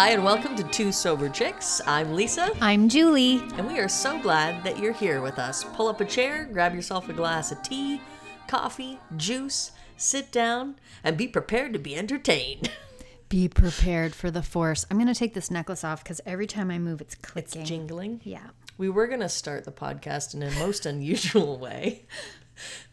Hi, 0.00 0.12
and 0.12 0.24
welcome 0.24 0.56
to 0.56 0.62
Two 0.64 0.92
Sober 0.92 1.28
Chicks. 1.28 1.82
I'm 1.86 2.14
Lisa, 2.14 2.56
I'm 2.62 2.88
Julie. 2.88 3.42
and 3.58 3.66
we 3.66 3.78
are 3.78 3.86
so 3.86 4.18
glad 4.18 4.64
that 4.64 4.78
you're 4.78 4.94
here 4.94 5.20
with 5.20 5.38
us. 5.38 5.62
Pull 5.74 5.88
up 5.88 6.00
a 6.00 6.06
chair, 6.06 6.48
grab 6.50 6.74
yourself 6.74 7.10
a 7.10 7.12
glass 7.12 7.52
of 7.52 7.62
tea, 7.62 8.00
coffee, 8.48 8.98
juice, 9.18 9.72
sit 9.98 10.32
down, 10.32 10.76
and 11.04 11.18
be 11.18 11.28
prepared 11.28 11.74
to 11.74 11.78
be 11.78 11.94
entertained. 11.94 12.70
Be 13.28 13.46
prepared 13.46 14.14
for 14.14 14.30
the 14.30 14.42
force. 14.42 14.86
I'm 14.90 14.96
going 14.96 15.06
to 15.06 15.14
take 15.14 15.34
this 15.34 15.50
necklace 15.50 15.84
off 15.84 16.02
because 16.02 16.22
every 16.24 16.46
time 16.46 16.70
I 16.70 16.78
move, 16.78 17.02
it's 17.02 17.14
clicking. 17.14 17.60
It's 17.60 17.68
jingling. 17.70 18.22
yeah. 18.24 18.48
We 18.78 18.88
were 18.88 19.06
going 19.06 19.20
to 19.20 19.28
start 19.28 19.64
the 19.66 19.70
podcast 19.70 20.32
in 20.32 20.42
a 20.42 20.50
most 20.52 20.86
unusual 20.86 21.58
way 21.58 22.06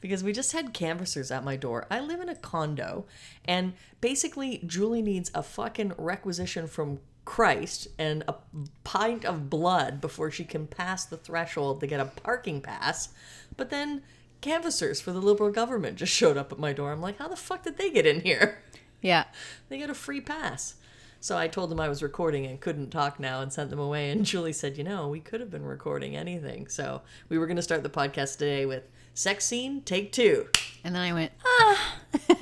because 0.01 0.23
we 0.23 0.33
just 0.33 0.51
had 0.51 0.73
canvassers 0.73 1.31
at 1.31 1.43
my 1.43 1.55
door. 1.55 1.87
I 1.89 1.99
live 1.99 2.19
in 2.19 2.29
a 2.29 2.35
condo, 2.35 3.05
and 3.45 3.73
basically, 4.01 4.61
Julie 4.65 5.01
needs 5.01 5.31
a 5.33 5.43
fucking 5.43 5.93
requisition 5.97 6.67
from 6.67 6.99
Christ 7.25 7.89
and 7.99 8.23
a 8.27 8.35
pint 8.83 9.25
of 9.25 9.49
blood 9.49 9.99
before 9.99 10.31
she 10.31 10.45
can 10.45 10.65
pass 10.65 11.03
the 11.05 11.17
threshold 11.17 11.81
to 11.81 11.87
get 11.87 11.99
a 11.99 12.05
parking 12.05 12.61
pass. 12.61 13.09
But 13.57 13.69
then, 13.69 14.01
canvassers 14.39 15.01
for 15.01 15.11
the 15.11 15.21
Liberal 15.21 15.51
government 15.51 15.97
just 15.97 16.13
showed 16.13 16.37
up 16.37 16.51
at 16.51 16.59
my 16.59 16.71
door. 16.71 16.91
I'm 16.91 17.01
like, 17.01 17.17
how 17.17 17.27
the 17.27 17.35
fuck 17.35 17.63
did 17.63 17.77
they 17.77 17.89
get 17.89 18.05
in 18.05 18.21
here? 18.21 18.61
Yeah. 19.01 19.25
They 19.69 19.79
got 19.79 19.89
a 19.89 19.93
free 19.93 20.21
pass. 20.21 20.75
So 21.19 21.37
I 21.37 21.47
told 21.47 21.69
them 21.69 21.79
I 21.79 21.89
was 21.89 22.01
recording 22.01 22.45
and 22.45 22.61
couldn't 22.61 22.91
talk 22.91 23.19
now 23.19 23.41
and 23.41 23.51
sent 23.51 23.69
them 23.69 23.79
away. 23.79 24.11
And 24.11 24.23
Julie 24.23 24.53
said, 24.53 24.77
You 24.77 24.83
know, 24.85 25.09
we 25.09 25.19
could 25.19 25.41
have 25.41 25.51
been 25.51 25.65
recording 25.65 26.15
anything. 26.15 26.67
So 26.67 27.01
we 27.27 27.37
were 27.37 27.47
going 27.47 27.57
to 27.57 27.61
start 27.63 27.83
the 27.83 27.89
podcast 27.89 28.37
today 28.37 28.65
with 28.65 28.83
sex 29.17 29.45
scene, 29.45 29.81
take 29.81 30.11
two, 30.11 30.47
And 30.83 30.95
then 30.95 31.01
I 31.01 31.11
went, 31.11 31.31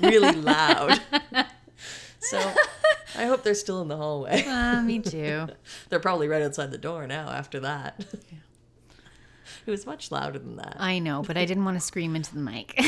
really 0.02 0.34
loud. 0.34 1.00
so 2.20 2.54
I 3.18 3.26
hope 3.26 3.44
they're 3.44 3.56
still 3.56 3.81
in 3.81 3.88
the 3.88 3.95
hallway. 3.95 4.44
ah, 4.45 4.81
me 4.86 5.00
too. 5.00 5.48
They're 5.90 6.02
probably 6.02 6.28
right 6.28 6.42
outside 6.42 6.72
the 6.72 6.78
door 6.78 7.08
now 7.08 7.30
after 7.30 7.59
that. 7.62 8.06
It 9.68 9.72
was 9.72 9.88
much 9.88 10.12
louder 10.12 10.38
than 10.38 10.58
that. 10.58 10.78
I 10.80 11.00
know, 11.00 11.23
but 11.23 11.38
I 11.38 11.46
didn't 11.46 11.66
want 11.66 11.76
to 11.76 11.84
scream 11.84 12.16
into 12.16 12.31
the 12.36 12.40
mic. 12.40 12.80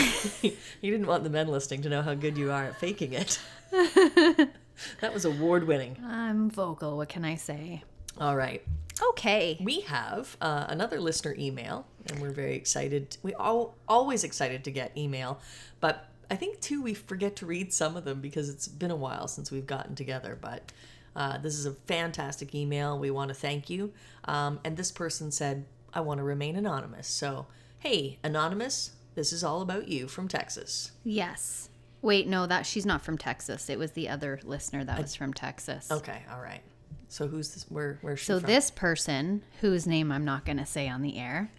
You 0.43 0.91
didn't 0.91 1.07
want 1.07 1.23
the 1.23 1.29
men 1.31 1.47
listening 1.47 1.81
to 1.81 1.89
know 1.89 2.03
how 2.03 2.13
good 2.13 2.37
you 2.37 2.51
are 2.51 2.65
at 2.65 2.79
faking 2.79 3.13
it. 3.13 3.39
that 3.71 5.11
was 5.11 5.25
award 5.25 5.65
winning. 5.65 5.97
I'm 6.05 6.51
vocal. 6.51 6.95
What 6.97 7.09
can 7.09 7.25
I 7.25 7.33
say? 7.33 7.83
All 8.19 8.35
right. 8.35 8.61
Okay. 9.01 9.57
We 9.61 9.81
have 9.81 10.37
uh, 10.41 10.65
another 10.69 10.99
listener 10.99 11.35
email, 11.37 11.85
and 12.07 12.19
we're 12.19 12.31
very 12.31 12.55
excited. 12.55 13.17
We 13.23 13.33
all 13.33 13.75
always 13.87 14.23
excited 14.23 14.63
to 14.65 14.71
get 14.71 14.97
email, 14.97 15.39
but 15.79 16.09
I 16.29 16.35
think 16.35 16.59
too 16.59 16.81
we 16.81 16.93
forget 16.93 17.35
to 17.37 17.45
read 17.45 17.73
some 17.73 17.95
of 17.95 18.03
them 18.03 18.21
because 18.21 18.49
it's 18.49 18.67
been 18.67 18.91
a 18.91 18.95
while 18.95 19.27
since 19.27 19.51
we've 19.51 19.67
gotten 19.67 19.95
together. 19.95 20.37
But 20.39 20.71
uh, 21.15 21.37
this 21.37 21.57
is 21.57 21.65
a 21.65 21.71
fantastic 21.71 22.53
email. 22.53 22.97
We 22.99 23.11
want 23.11 23.29
to 23.29 23.35
thank 23.35 23.69
you. 23.69 23.93
Um, 24.25 24.59
and 24.63 24.77
this 24.77 24.91
person 24.91 25.31
said, 25.31 25.65
"I 25.93 26.01
want 26.01 26.19
to 26.19 26.23
remain 26.23 26.55
anonymous." 26.55 27.07
So, 27.07 27.47
hey, 27.79 28.19
anonymous, 28.23 28.91
this 29.15 29.33
is 29.33 29.43
all 29.43 29.61
about 29.61 29.87
you 29.87 30.07
from 30.07 30.27
Texas. 30.27 30.91
Yes. 31.03 31.69
Wait, 32.01 32.27
no, 32.27 32.45
that 32.45 32.65
she's 32.65 32.85
not 32.85 33.01
from 33.01 33.17
Texas. 33.17 33.69
It 33.69 33.79
was 33.79 33.91
the 33.91 34.07
other 34.07 34.39
listener 34.43 34.83
that 34.83 35.01
was 35.01 35.15
from 35.15 35.33
Texas. 35.33 35.91
Okay, 35.91 36.21
all 36.31 36.39
right. 36.39 36.61
So 37.09 37.27
who's 37.27 37.53
this? 37.53 37.65
Where 37.69 37.99
where's 38.01 38.19
she 38.19 38.25
So 38.25 38.39
from? 38.39 38.47
this 38.47 38.69
person, 38.71 39.43
whose 39.61 39.87
name 39.87 40.11
I'm 40.11 40.25
not 40.25 40.45
going 40.45 40.57
to 40.57 40.65
say 40.65 40.87
on 40.87 41.01
the 41.01 41.17
air, 41.17 41.51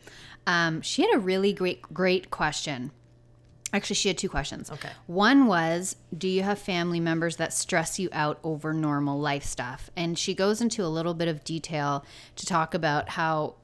um, 0.47 0.83
she 0.83 1.03
had 1.03 1.15
a 1.15 1.19
really 1.19 1.53
great, 1.53 1.83
great 1.83 2.31
question. 2.31 2.91
Actually, 3.73 3.97
she 3.97 4.09
had 4.09 4.17
two 4.17 4.31
questions. 4.31 4.71
Okay. 4.71 4.89
One 5.07 5.47
was, 5.47 5.97
do 6.17 6.27
you 6.27 6.43
have 6.43 6.59
family 6.59 7.00
members 7.00 7.37
that 7.37 7.53
stress 7.53 7.99
you 7.99 8.09
out 8.12 8.39
over 8.43 8.72
normal 8.72 9.21
life 9.21 9.45
stuff? 9.45 9.91
And 9.95 10.19
she 10.19 10.33
goes 10.34 10.62
into 10.62 10.83
a 10.83 10.89
little 10.89 11.12
bit 11.12 11.28
of 11.28 11.45
detail 11.45 12.03
to 12.37 12.47
talk 12.47 12.72
about 12.72 13.11
how 13.11 13.56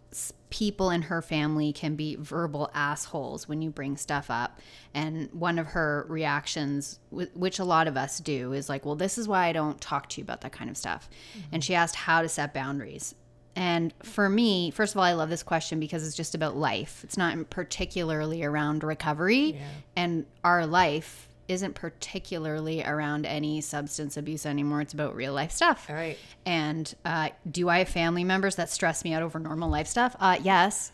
people 0.50 0.90
in 0.90 1.02
her 1.02 1.20
family 1.20 1.72
can 1.72 1.96
be 1.96 2.16
verbal 2.16 2.70
assholes 2.74 3.48
when 3.48 3.60
you 3.60 3.70
bring 3.70 3.96
stuff 3.96 4.30
up. 4.30 4.60
And 4.94 5.28
one 5.32 5.58
of 5.58 5.66
her 5.68 6.06
reactions, 6.08 7.00
which 7.10 7.58
a 7.58 7.64
lot 7.64 7.88
of 7.88 7.96
us 7.96 8.20
do, 8.20 8.52
is 8.52 8.68
like, 8.68 8.86
well, 8.86 8.94
this 8.94 9.18
is 9.18 9.26
why 9.26 9.46
I 9.46 9.52
don't 9.52 9.80
talk 9.80 10.08
to 10.10 10.20
you 10.20 10.24
about 10.24 10.42
that 10.42 10.52
kind 10.52 10.70
of 10.70 10.76
stuff. 10.76 11.08
Mm-hmm. 11.32 11.48
And 11.52 11.64
she 11.64 11.74
asked 11.74 11.96
how 11.96 12.22
to 12.22 12.28
set 12.28 12.54
boundaries. 12.54 13.14
And 13.56 13.94
for 14.02 14.28
me, 14.28 14.70
first 14.70 14.94
of 14.94 14.98
all, 14.98 15.04
I 15.04 15.12
love 15.12 15.30
this 15.30 15.42
question 15.42 15.78
because 15.78 16.06
it's 16.06 16.16
just 16.16 16.34
about 16.34 16.56
life. 16.56 17.02
It's 17.04 17.16
not 17.16 17.50
particularly 17.50 18.42
around 18.42 18.82
recovery. 18.82 19.60
And 19.96 20.26
our 20.42 20.66
life 20.66 21.28
isn't 21.48 21.74
particularly 21.74 22.82
around 22.82 23.26
any 23.26 23.60
substance 23.60 24.16
abuse 24.16 24.46
anymore. 24.46 24.80
It's 24.80 24.92
about 24.94 25.14
real 25.14 25.32
life 25.32 25.52
stuff. 25.52 25.86
all 25.88 25.96
right. 25.96 26.18
And 26.46 26.92
uh, 27.04 27.30
do 27.50 27.68
I 27.68 27.78
have 27.78 27.88
family 27.88 28.24
members 28.24 28.56
that 28.56 28.70
stress 28.70 29.04
me 29.04 29.12
out 29.14 29.22
over 29.22 29.38
normal 29.38 29.70
life 29.70 29.86
stuff? 29.86 30.16
Uh, 30.18 30.38
yes. 30.42 30.92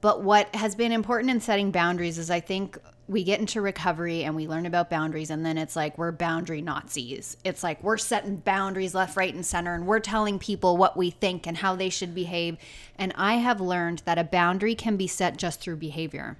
But 0.00 0.22
what 0.22 0.54
has 0.54 0.74
been 0.74 0.92
important 0.92 1.30
in 1.30 1.40
setting 1.40 1.70
boundaries 1.70 2.18
is 2.18 2.30
I 2.30 2.40
think 2.40 2.78
we 3.08 3.24
get 3.24 3.40
into 3.40 3.60
recovery 3.60 4.22
and 4.22 4.36
we 4.36 4.46
learn 4.46 4.66
about 4.66 4.90
boundaries, 4.90 5.30
and 5.30 5.44
then 5.44 5.56
it's 5.56 5.74
like 5.74 5.96
we're 5.96 6.12
boundary 6.12 6.60
Nazis. 6.60 7.36
It's 7.42 7.62
like 7.62 7.82
we're 7.82 7.96
setting 7.96 8.36
boundaries 8.36 8.94
left, 8.94 9.16
right, 9.16 9.32
and 9.32 9.44
center, 9.44 9.74
and 9.74 9.86
we're 9.86 9.98
telling 9.98 10.38
people 10.38 10.76
what 10.76 10.96
we 10.96 11.10
think 11.10 11.46
and 11.46 11.56
how 11.56 11.74
they 11.74 11.88
should 11.88 12.14
behave. 12.14 12.58
And 12.96 13.12
I 13.16 13.34
have 13.34 13.60
learned 13.60 14.02
that 14.04 14.18
a 14.18 14.24
boundary 14.24 14.74
can 14.74 14.96
be 14.96 15.06
set 15.06 15.38
just 15.38 15.60
through 15.60 15.76
behavior. 15.76 16.36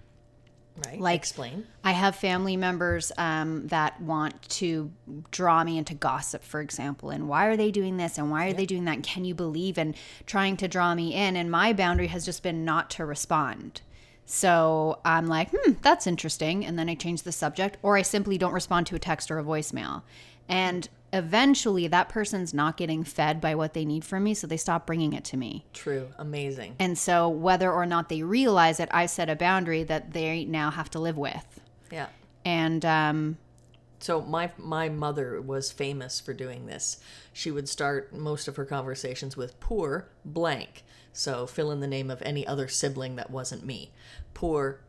Right. 0.87 1.01
Like- 1.01 1.17
explain. 1.17 1.67
I 1.85 1.93
have 1.93 2.17
family 2.17 2.57
members 2.57 3.13
um, 3.17 3.67
that 3.69 4.01
want 4.01 4.43
to 4.51 4.91
draw 5.31 5.65
me 5.65 5.79
into 5.79 5.95
gossip, 5.95 6.45
for 6.45 6.61
example. 6.61 7.11
And 7.11 7.29
why 7.29 7.47
are 7.47 7.57
they 7.57 7.71
doing 7.71 7.97
this? 7.97 8.19
And 8.19 8.31
why 8.31 8.49
are 8.49 8.53
they 8.53 8.67
doing 8.67 8.85
that? 8.85 8.97
And 8.97 9.05
can 9.05 9.25
you 9.25 9.35
believe? 9.35 9.79
And 9.79 9.95
trying 10.27 10.57
to 10.59 10.69
draw 10.69 10.95
me 10.95 11.15
in. 11.15 11.37
And 11.37 11.51
my 11.51 11.73
boundary 11.73 12.09
has 12.09 12.25
just 12.25 12.43
been 12.43 12.65
not 12.65 12.91
to 12.91 13.05
respond. 13.05 13.81
So 14.27 15.01
I'm 15.07 15.27
like, 15.27 15.49
hmm, 15.51 15.73
that's 15.81 16.07
interesting. 16.07 16.67
And 16.67 16.79
then 16.79 16.91
I 16.91 16.95
change 16.95 17.23
the 17.23 17.33
subject, 17.33 17.79
or 17.83 17.97
I 17.97 18.03
simply 18.03 18.37
don't 18.37 18.53
respond 18.53 18.87
to 18.89 18.95
a 18.95 18.99
text 18.99 19.31
or 19.31 19.39
a 19.39 19.45
voicemail. 19.45 20.03
And 20.49 20.89
eventually 21.13 21.87
that 21.89 22.09
person's 22.09 22.53
not 22.53 22.77
getting 22.77 23.03
fed 23.05 23.41
by 23.41 23.55
what 23.55 23.73
they 23.75 23.85
need 23.85 24.05
from 24.05 24.25
me. 24.25 24.35
So 24.35 24.47
they 24.47 24.57
stop 24.57 24.87
bringing 24.87 25.13
it 25.13 25.25
to 25.25 25.37
me. 25.37 25.65
True. 25.73 26.09
Amazing. 26.19 26.77
And 26.79 26.99
so 26.99 27.29
whether 27.29 27.73
or 27.73 27.87
not 27.87 28.09
they 28.09 28.23
realize 28.23 28.79
it, 28.81 28.89
I 28.93 29.07
set 29.07 29.31
a 29.31 29.37
boundary 29.37 29.83
that 29.85 30.13
they 30.13 30.45
now 30.45 30.71
have 30.71 30.91
to 30.91 30.99
live 30.99 31.17
with. 31.17 31.61
Yeah. 31.91 32.09
And 32.45 32.85
um, 32.85 33.39
So 34.01 34.21
my 34.21 34.51
my 34.59 34.89
mother 34.89 35.41
was 35.41 35.73
famous 35.73 36.21
for 36.21 36.33
doing 36.35 36.67
this. 36.67 36.99
She 37.33 37.51
would 37.51 37.69
start 37.69 38.15
most 38.15 38.49
of 38.49 38.57
her 38.57 38.65
conversations 38.65 39.37
with 39.37 39.59
poor 39.61 40.09
blank. 40.25 40.85
So 41.13 41.47
fill 41.47 41.73
in 41.73 41.81
the 41.81 41.87
name 41.87 42.11
of 42.11 42.23
any 42.23 42.47
other 42.47 42.69
sibling 42.69 43.17
that 43.17 43.31
wasn't 43.31 43.65
me. 43.65 43.91
Poor 44.35 44.81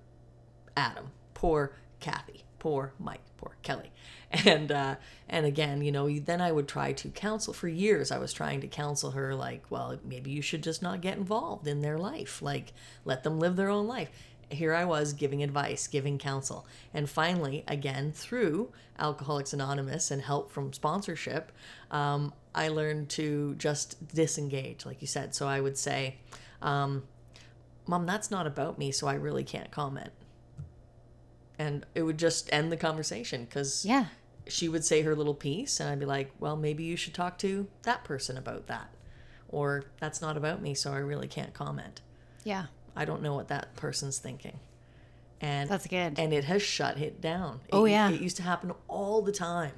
Adam. 0.78 1.12
Poor 1.34 1.74
Kathy. 2.00 2.44
Poor 2.60 2.94
Mike. 3.00 3.22
Poor 3.38 3.56
Kelly. 3.64 3.92
And 4.46 4.72
uh, 4.72 4.96
and 5.28 5.48
again, 5.48 5.82
you 5.82 5.92
know, 5.92 6.08
then 6.08 6.40
I 6.40 6.52
would 6.52 6.68
try 6.68 6.94
to 6.94 7.10
counsel 7.10 7.52
for 7.52 7.68
years. 7.68 8.12
I 8.12 8.20
was 8.20 8.32
trying 8.32 8.62
to 8.62 8.68
counsel 8.68 9.10
her, 9.12 9.34
like, 9.34 9.64
well, 9.72 9.98
maybe 10.04 10.30
you 10.30 10.44
should 10.44 10.62
just 10.62 10.84
not 10.84 11.02
get 11.02 11.18
involved 11.18 11.66
in 11.66 11.82
their 11.82 11.98
life. 11.98 12.40
Like, 12.40 12.74
let 13.06 13.24
them 13.24 13.40
live 13.40 13.56
their 13.56 13.70
own 13.70 13.88
life. 13.88 14.12
Here 14.52 14.76
I 14.76 14.86
was 14.86 15.14
giving 15.14 15.42
advice, 15.42 15.88
giving 15.88 16.20
counsel. 16.20 16.68
And 16.94 17.10
finally, 17.10 17.64
again, 17.68 18.12
through 18.12 18.72
Alcoholics 19.00 19.52
Anonymous 19.54 20.12
and 20.12 20.22
help 20.22 20.52
from 20.52 20.74
sponsorship, 20.74 21.52
um, 21.90 22.32
I 22.54 22.68
learned 22.68 23.10
to 23.12 23.56
just 23.56 24.08
disengage, 24.14 24.86
like 24.86 25.02
you 25.02 25.08
said. 25.08 25.34
So 25.34 25.48
I 25.48 25.60
would 25.60 25.78
say, 25.78 26.18
um, 26.62 27.04
Mom, 27.88 28.06
that's 28.06 28.30
not 28.30 28.46
about 28.46 28.78
me, 28.78 28.92
so 28.92 29.08
I 29.08 29.16
really 29.16 29.44
can't 29.44 29.72
comment. 29.72 30.12
And 31.60 31.86
it 31.94 32.02
would 32.04 32.18
just 32.18 32.52
end 32.52 32.72
the 32.72 32.78
conversation 32.78 33.44
because 33.46 33.86
yeah, 33.86 34.06
she 34.48 34.68
would 34.70 34.84
say 34.84 35.02
her 35.04 35.14
little 35.16 35.36
piece, 35.36 35.80
and 35.80 35.90
I'd 35.90 36.00
be 36.00 36.06
like, 36.06 36.32
well, 36.40 36.56
maybe 36.56 36.84
you 36.84 36.96
should 36.96 37.14
talk 37.14 37.38
to 37.40 37.68
that 37.84 38.04
person 38.04 38.38
about 38.38 38.66
that. 38.68 38.90
Or 39.50 39.84
that's 40.00 40.22
not 40.22 40.38
about 40.38 40.62
me, 40.62 40.74
so 40.74 40.94
I 40.94 40.98
really 41.00 41.28
can't 41.28 41.54
comment. 41.54 42.02
yeah, 42.44 42.66
I 42.96 43.06
don't 43.06 43.22
know 43.22 43.36
what 43.36 43.50
that 43.50 43.76
person's 43.76 44.18
thinking. 44.18 44.60
And 45.42 45.70
That's 45.70 45.88
good. 45.88 46.20
And 46.20 46.34
it 46.34 46.44
has 46.46 46.62
shut 46.62 46.98
it 46.98 47.22
down. 47.22 47.62
It, 47.68 47.74
Oh, 47.74 47.86
yeah. 47.86 48.10
It 48.10 48.20
used 48.20 48.36
to 48.38 48.44
happen 48.44 48.74
all 48.90 49.22
the 49.22 49.32
time. 49.32 49.72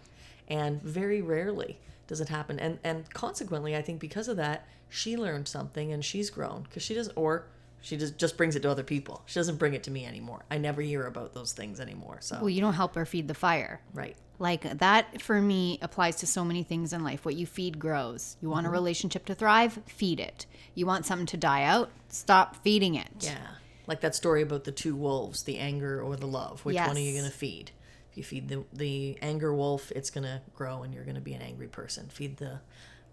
And 0.48 0.82
very 0.82 1.22
rarely 1.22 1.78
does 2.08 2.20
it 2.20 2.30
happen. 2.30 2.60
And 2.60 2.80
and 2.84 3.10
consequently, 3.14 3.76
I 3.76 3.82
think 3.82 4.00
because 4.00 4.28
of 4.28 4.38
that, 4.38 4.68
she 4.90 5.16
learned 5.16 5.48
something 5.48 5.92
and 5.94 6.04
she's 6.04 6.30
grown 6.30 6.64
because 6.64 6.84
she 6.84 6.94
doesn't 6.96 7.16
or 7.16 7.46
she 7.82 7.98
just 7.98 8.18
just 8.18 8.38
brings 8.38 8.56
it 8.56 8.62
to 8.62 8.70
other 8.70 8.84
people. 8.84 9.22
She 9.26 9.40
doesn't 9.40 9.58
bring 9.58 9.74
it 9.74 9.84
to 9.84 9.92
me 9.92 10.06
anymore. 10.06 10.46
I 10.52 10.58
never 10.58 10.82
hear 10.82 11.06
about 11.08 11.34
those 11.34 11.52
things 11.54 11.80
anymore. 11.80 12.18
So 12.22 12.38
well, 12.40 12.50
you 12.50 12.62
don't 12.62 12.74
help 12.74 12.96
her 12.96 13.06
feed 13.06 13.28
the 13.28 13.34
fire. 13.34 13.82
right. 13.94 14.16
Like 14.40 14.80
that 14.80 15.22
for 15.22 15.40
me 15.40 15.78
applies 15.84 16.16
to 16.18 16.26
so 16.28 16.44
many 16.44 16.64
things 16.64 16.94
in 16.94 17.04
life. 17.04 17.26
What 17.26 17.36
you 17.36 17.46
feed 17.46 17.78
grows. 17.78 18.38
You 18.42 18.48
Mm-hmm. 18.48 18.54
want 18.54 18.66
a 18.68 18.70
relationship 18.72 19.26
to 19.26 19.36
thrive? 19.36 19.80
Feed 19.86 20.20
it. 20.20 20.48
You 20.74 20.88
want 20.88 21.06
something 21.06 21.28
to 21.28 21.38
die 21.38 21.62
out? 21.64 21.92
Stop 22.10 22.56
feeding 22.64 22.96
it. 22.96 23.10
Yeah. 23.20 23.38
Like 23.86 24.02
that 24.02 24.16
story 24.16 24.42
about 24.42 24.64
the 24.64 24.72
two 24.72 24.96
wolves, 24.96 25.44
the 25.44 25.60
anger 25.60 26.02
or 26.02 26.16
the 26.16 26.26
love. 26.28 26.66
Which 26.66 26.76
one 26.76 26.98
are 26.98 27.00
you 27.00 27.12
going 27.14 27.30
to 27.30 27.38
feed? 27.38 27.70
If 28.12 28.18
you 28.18 28.24
feed 28.24 28.50
the, 28.50 28.64
the 28.74 29.18
anger 29.22 29.54
wolf, 29.54 29.92
it's 29.96 30.10
going 30.10 30.24
to 30.24 30.42
grow 30.56 30.82
and 30.82 30.92
you're 30.94 31.04
going 31.06 31.16
to 31.16 31.22
be 31.22 31.34
an 31.34 31.42
angry 31.44 31.68
person. 31.68 32.08
Feed 32.10 32.38
the 32.38 32.62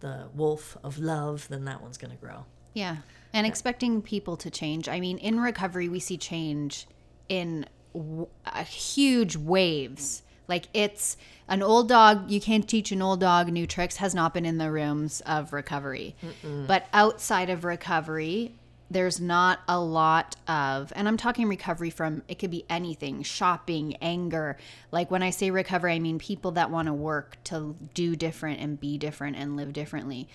the 0.01 0.29
wolf 0.35 0.79
of 0.83 0.99
love, 0.99 1.47
then 1.49 1.65
that 1.67 1.83
one's 1.83 1.99
going 1.99 2.13
to 2.13 2.17
grow. 2.25 2.47
Yeah. 2.79 2.97
And 3.33 3.47
expecting 3.47 4.01
people 4.03 4.37
to 4.39 4.51
change. 4.51 4.89
I 4.89 5.01
mean, 5.01 5.19
in 5.19 5.41
recovery, 5.41 5.89
we 5.89 5.99
see 5.99 6.17
change 6.17 6.87
in 7.29 7.67
w- 7.93 8.29
uh, 8.47 8.65
huge 8.65 9.37
waves. 9.37 10.23
Like 10.47 10.69
it's 10.73 11.17
an 11.49 11.63
old 11.63 11.89
dog, 11.89 12.31
you 12.31 12.41
can't 12.41 12.67
teach 12.67 12.93
an 12.93 13.03
old 13.03 13.21
dog 13.21 13.49
new 13.49 13.67
tricks, 13.67 13.97
has 13.97 14.15
not 14.15 14.33
been 14.33 14.47
in 14.47 14.59
the 14.59 14.71
rooms 14.71 15.21
of 15.23 15.53
recovery. 15.53 16.15
But 16.67 16.87
outside 16.93 17.51
of 17.51 17.65
recovery, 17.65 18.55
there's 18.91 19.21
not 19.21 19.59
a 19.69 19.79
lot 19.79 20.37
of, 20.47 20.91
and 20.97 21.07
I'm 21.07 21.19
talking 21.19 21.49
recovery 21.49 21.91
from 21.91 22.23
it 22.29 22.39
could 22.39 22.51
be 22.51 22.65
anything 22.71 23.23
shopping, 23.25 23.97
anger. 23.97 24.57
Like 24.91 25.11
when 25.11 25.23
I 25.23 25.31
say 25.31 25.51
recovery, 25.51 25.93
I 25.93 25.99
mean 25.99 26.19
people 26.19 26.53
that 26.53 26.71
want 26.71 26.87
to 26.87 26.95
work 26.95 27.37
to 27.45 27.75
do 27.93 28.17
different 28.17 28.61
and 28.61 28.81
be 28.81 28.97
different 28.97 29.37
and 29.37 29.57
live 29.57 29.75
differently 29.75 30.29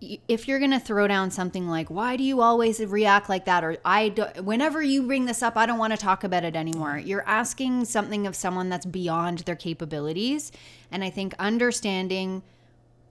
if 0.00 0.46
you're 0.46 0.58
going 0.58 0.72
to 0.72 0.80
throw 0.80 1.08
down 1.08 1.30
something 1.30 1.68
like 1.68 1.88
why 1.88 2.16
do 2.16 2.22
you 2.22 2.40
always 2.40 2.80
react 2.80 3.28
like 3.28 3.46
that? 3.46 3.64
or 3.64 3.76
i 3.84 4.10
do, 4.10 4.24
whenever 4.42 4.82
you 4.82 5.02
bring 5.02 5.24
this 5.24 5.42
up 5.42 5.56
i 5.56 5.64
don't 5.64 5.78
want 5.78 5.92
to 5.92 5.96
talk 5.96 6.24
about 6.24 6.44
it 6.44 6.54
anymore. 6.54 6.98
You're 6.98 7.26
asking 7.26 7.86
something 7.86 8.26
of 8.26 8.36
someone 8.36 8.68
that's 8.68 8.86
beyond 8.86 9.40
their 9.40 9.56
capabilities. 9.56 10.52
And 10.90 11.02
i 11.02 11.10
think 11.10 11.34
understanding 11.38 12.42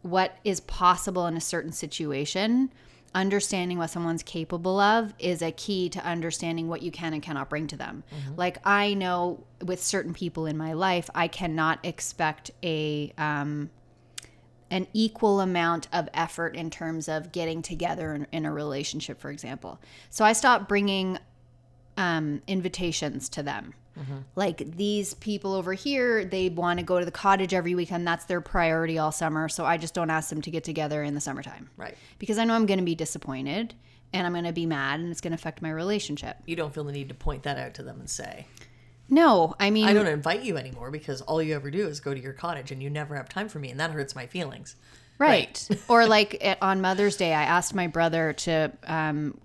what 0.01 0.37
is 0.43 0.59
possible 0.59 1.25
in 1.25 1.35
a 1.35 1.41
certain 1.41 1.71
situation 1.71 2.71
understanding 3.15 3.77
what 3.77 3.89
someone's 3.89 4.21
capable 4.21 4.77
of 4.77 5.13
is 5.19 5.41
a 5.41 5.49
key 5.51 5.88
to 5.88 6.05
understanding 6.05 6.67
what 6.67 6.81
you 6.81 6.91
can 6.91 7.13
and 7.13 7.23
cannot 7.23 7.49
bring 7.49 7.65
to 7.65 7.77
them. 7.77 8.03
Like 8.35 8.57
i 8.65 8.93
know 8.93 9.43
with 9.63 9.81
certain 9.81 10.13
people 10.13 10.45
in 10.45 10.57
my 10.57 10.73
life 10.73 11.09
i 11.15 11.27
cannot 11.27 11.79
expect 11.83 12.51
a 12.61 13.11
um, 13.17 13.69
an 14.75 14.86
equal 14.92 15.39
amount 15.39 15.88
of 15.94 16.10
effort 16.13 16.54
in 16.54 16.69
terms 16.69 17.07
of 17.07 17.31
getting 17.31 17.62
together 17.62 18.13
in, 18.13 18.27
in 18.33 18.45
a 18.45 18.51
relationship, 18.51 19.22
for 19.22 19.31
example. 19.31 19.80
So 20.10 20.25
I 20.25 20.33
stopped 20.33 20.68
bringing 20.68 21.18
um, 21.95 22.42
invitations 22.45 23.30
to 23.30 23.42
them. 23.42 23.74
Like 24.36 24.75
these 24.75 25.13
people 25.13 25.54
over 25.54 25.72
here, 25.72 26.25
they 26.25 26.50
want 26.50 26.80
to 26.80 26.86
go 26.86 27.00
to 27.00 27.06
the 27.06 27.12
cottage 27.12 27.54
every 27.54 27.74
weekend. 27.74 28.06
That's 28.06 28.25
their 28.25 28.42
priority 28.42 28.98
all 28.98 29.13
summer. 29.13 29.48
So 29.48 29.63
I 29.63 29.77
just 29.77 29.94
don't 29.94 30.10
ask 30.10 30.30
them 30.30 30.42
to 30.42 30.51
get 30.51 30.66
together 30.66 31.01
in 31.01 31.16
the 31.16 31.22
summertime. 31.22 31.69
Right. 31.77 31.95
Because 32.19 32.38
I 32.38 32.44
know 32.44 32.56
I'm 32.56 32.66
going 32.66 32.80
to 32.80 32.83
be 32.83 32.95
disappointed 32.95 33.74
and 34.12 34.27
I'm 34.27 34.33
going 34.33 34.44
to 34.44 34.51
be 34.51 34.66
mad 34.66 35.00
and 35.00 35.10
it's 35.10 35.22
going 35.22 35.31
to 35.31 35.36
affect 35.36 35.62
my 35.62 35.72
relationship. 35.72 36.36
You 36.45 36.57
don't 36.57 36.74
feel 36.74 36.83
the 36.83 36.92
need 36.92 37.07
to 37.07 37.16
point 37.16 37.44
that 37.44 37.57
out 37.57 37.75
to 37.75 37.83
them 37.83 38.01
and 38.01 38.10
say, 38.10 38.48
No, 39.09 39.55
I 39.59 39.69
mean, 39.69 39.85
I 39.85 39.93
don't 39.93 40.07
invite 40.07 40.43
you 40.43 40.57
anymore 40.57 40.91
because 40.91 41.21
all 41.21 41.41
you 41.41 41.55
ever 41.55 41.69
do 41.69 41.87
is 41.87 41.99
go 41.99 42.13
to 42.13 42.19
your 42.19 42.33
cottage 42.33 42.71
and 42.71 42.81
you 42.81 42.89
never 42.89 43.15
have 43.15 43.29
time 43.29 43.49
for 43.49 43.59
me, 43.59 43.69
and 43.69 43.79
that 43.79 43.91
hurts 43.91 44.15
my 44.15 44.25
feelings. 44.25 44.75
Right. 45.17 45.67
or 45.87 46.07
like 46.07 46.57
on 46.61 46.81
Mother's 46.81 47.15
Day, 47.15 47.33
I 47.33 47.43
asked 47.43 47.73
my 47.73 47.87
brother 47.87 48.33
to 48.33 48.71
um, 48.85 49.39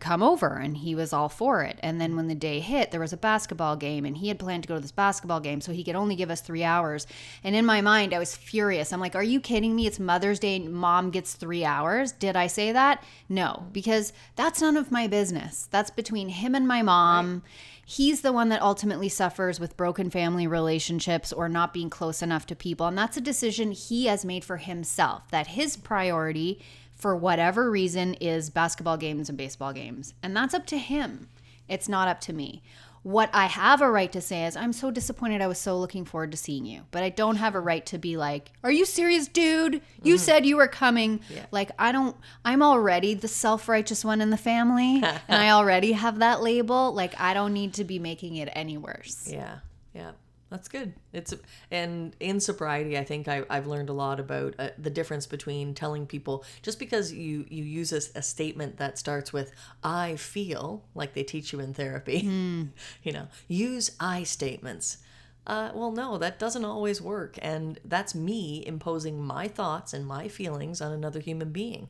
come 0.00 0.22
over 0.22 0.56
and 0.56 0.76
he 0.76 0.94
was 0.94 1.12
all 1.12 1.28
for 1.28 1.62
it. 1.62 1.78
And 1.82 2.00
then 2.00 2.16
when 2.16 2.28
the 2.28 2.34
day 2.34 2.60
hit, 2.60 2.90
there 2.90 3.00
was 3.00 3.12
a 3.12 3.16
basketball 3.16 3.76
game 3.76 4.04
and 4.04 4.16
he 4.16 4.28
had 4.28 4.38
planned 4.38 4.64
to 4.64 4.68
go 4.68 4.74
to 4.74 4.80
this 4.80 4.92
basketball 4.92 5.40
game. 5.40 5.60
So 5.60 5.72
he 5.72 5.84
could 5.84 5.94
only 5.94 6.16
give 6.16 6.30
us 6.30 6.40
three 6.40 6.64
hours. 6.64 7.06
And 7.44 7.54
in 7.54 7.66
my 7.66 7.80
mind, 7.80 8.14
I 8.14 8.18
was 8.18 8.36
furious. 8.36 8.92
I'm 8.92 9.00
like, 9.00 9.14
are 9.14 9.22
you 9.22 9.40
kidding 9.40 9.74
me? 9.76 9.86
It's 9.86 10.00
Mother's 10.00 10.38
Day 10.38 10.56
and 10.56 10.72
mom 10.72 11.10
gets 11.10 11.34
three 11.34 11.64
hours. 11.64 12.12
Did 12.12 12.36
I 12.36 12.46
say 12.46 12.72
that? 12.72 13.02
No, 13.28 13.66
because 13.72 14.12
that's 14.36 14.60
none 14.60 14.76
of 14.76 14.90
my 14.90 15.06
business. 15.06 15.68
That's 15.70 15.90
between 15.90 16.28
him 16.28 16.54
and 16.54 16.66
my 16.66 16.82
mom. 16.82 17.42
He's 17.90 18.20
the 18.20 18.34
one 18.34 18.50
that 18.50 18.60
ultimately 18.60 19.08
suffers 19.08 19.58
with 19.58 19.78
broken 19.78 20.10
family 20.10 20.46
relationships 20.46 21.32
or 21.32 21.48
not 21.48 21.72
being 21.72 21.88
close 21.88 22.20
enough 22.20 22.44
to 22.48 22.54
people. 22.54 22.86
And 22.86 22.98
that's 22.98 23.16
a 23.16 23.20
decision 23.22 23.72
he 23.72 24.06
has 24.06 24.26
made 24.26 24.44
for 24.44 24.58
himself 24.58 25.22
that 25.30 25.46
his 25.46 25.78
priority, 25.78 26.60
for 26.98 27.16
whatever 27.16 27.70
reason, 27.70 28.14
is 28.14 28.50
basketball 28.50 28.96
games 28.96 29.28
and 29.28 29.38
baseball 29.38 29.72
games. 29.72 30.14
And 30.22 30.36
that's 30.36 30.54
up 30.54 30.66
to 30.66 30.78
him. 30.78 31.28
It's 31.68 31.88
not 31.88 32.08
up 32.08 32.20
to 32.22 32.32
me. 32.32 32.62
What 33.04 33.30
I 33.32 33.46
have 33.46 33.80
a 33.80 33.90
right 33.90 34.10
to 34.12 34.20
say 34.20 34.44
is, 34.44 34.56
I'm 34.56 34.72
so 34.72 34.90
disappointed. 34.90 35.40
I 35.40 35.46
was 35.46 35.58
so 35.58 35.78
looking 35.78 36.04
forward 36.04 36.32
to 36.32 36.36
seeing 36.36 36.66
you. 36.66 36.82
But 36.90 37.04
I 37.04 37.10
don't 37.10 37.36
have 37.36 37.54
a 37.54 37.60
right 37.60 37.86
to 37.86 37.98
be 37.98 38.16
like, 38.16 38.50
Are 38.64 38.72
you 38.72 38.84
serious, 38.84 39.28
dude? 39.28 39.80
You 40.02 40.14
mm-hmm. 40.14 40.22
said 40.22 40.44
you 40.44 40.56
were 40.56 40.68
coming. 40.68 41.20
Like, 41.50 41.70
I 41.78 41.92
don't, 41.92 42.16
I'm 42.44 42.62
already 42.62 43.14
the 43.14 43.28
self 43.28 43.68
righteous 43.68 44.04
one 44.04 44.20
in 44.20 44.30
the 44.30 44.36
family. 44.36 44.96
and 45.28 45.42
I 45.42 45.50
already 45.50 45.92
have 45.92 46.18
that 46.18 46.42
label. 46.42 46.92
Like, 46.92 47.18
I 47.20 47.34
don't 47.34 47.52
need 47.52 47.74
to 47.74 47.84
be 47.84 47.98
making 47.98 48.36
it 48.36 48.48
any 48.52 48.76
worse. 48.76 49.28
Yeah, 49.30 49.58
yeah, 49.94 50.10
that's 50.50 50.68
good. 50.68 50.94
It's 51.12 51.34
and 51.70 52.16
in 52.20 52.40
sobriety, 52.40 52.96
I 52.96 53.04
think 53.04 53.28
I, 53.28 53.44
I've 53.50 53.66
learned 53.66 53.90
a 53.90 53.92
lot 53.92 54.18
about 54.18 54.54
uh, 54.58 54.70
the 54.78 54.90
difference 54.90 55.26
between 55.26 55.74
telling 55.74 56.06
people 56.06 56.44
just 56.62 56.78
because 56.78 57.12
you 57.12 57.44
you 57.50 57.64
use 57.64 57.92
a, 57.92 58.18
a 58.18 58.22
statement 58.22 58.78
that 58.78 58.98
starts 58.98 59.32
with 59.32 59.52
"I 59.84 60.16
feel," 60.16 60.84
like 60.94 61.14
they 61.14 61.22
teach 61.22 61.52
you 61.52 61.60
in 61.60 61.74
therapy. 61.74 62.18
you 63.02 63.12
know, 63.12 63.28
use 63.46 63.92
I 64.00 64.22
statements. 64.22 64.98
Uh, 65.46 65.70
well, 65.74 65.92
no, 65.92 66.18
that 66.18 66.38
doesn't 66.38 66.64
always 66.64 67.00
work, 67.00 67.38
and 67.40 67.78
that's 67.84 68.14
me 68.14 68.62
imposing 68.66 69.22
my 69.22 69.48
thoughts 69.48 69.94
and 69.94 70.06
my 70.06 70.28
feelings 70.28 70.80
on 70.80 70.92
another 70.92 71.20
human 71.20 71.52
being, 71.52 71.88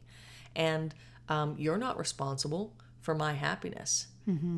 and 0.55 0.95
um, 1.29 1.55
you're 1.59 1.79
not 1.79 1.99
responsible 1.99 2.73
for 3.01 3.15
my 3.15 3.33
happiness. 3.35 4.09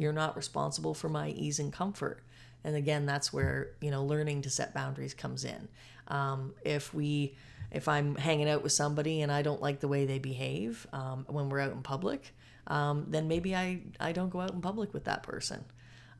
You're 0.01 0.13
not 0.13 0.37
responsible 0.37 0.95
for 0.95 1.09
my 1.09 1.29
ease 1.29 1.59
and 1.59 1.73
comfort. 1.73 2.23
And 2.65 2.77
again, 2.77 3.07
that's 3.07 3.33
where 3.33 3.73
you 3.81 3.91
know 3.91 4.05
learning 4.05 4.43
to 4.43 4.51
set 4.51 4.75
boundaries 4.75 5.15
comes 5.15 5.45
in. 5.45 5.69
Um, 6.09 6.55
if 6.65 6.93
we, 6.93 7.37
if 7.71 7.89
I'm 7.89 8.17
hanging 8.17 8.49
out 8.49 8.63
with 8.63 8.73
somebody 8.73 9.23
and 9.23 9.31
I 9.31 9.43
don't 9.43 9.63
like 9.63 9.81
the 9.81 9.89
way 9.89 10.07
they 10.07 10.19
behave 10.19 10.87
um, 10.93 11.25
when 11.29 11.49
we're 11.49 11.61
out 11.61 11.73
in 11.73 11.83
public, 11.83 12.35
um, 12.67 13.07
then 13.09 13.29
maybe 13.29 13.55
I 13.55 13.83
I 13.99 14.13
don't 14.13 14.31
go 14.31 14.41
out 14.41 14.53
in 14.53 14.61
public 14.61 14.93
with 14.93 15.05
that 15.05 15.23
person. 15.23 15.65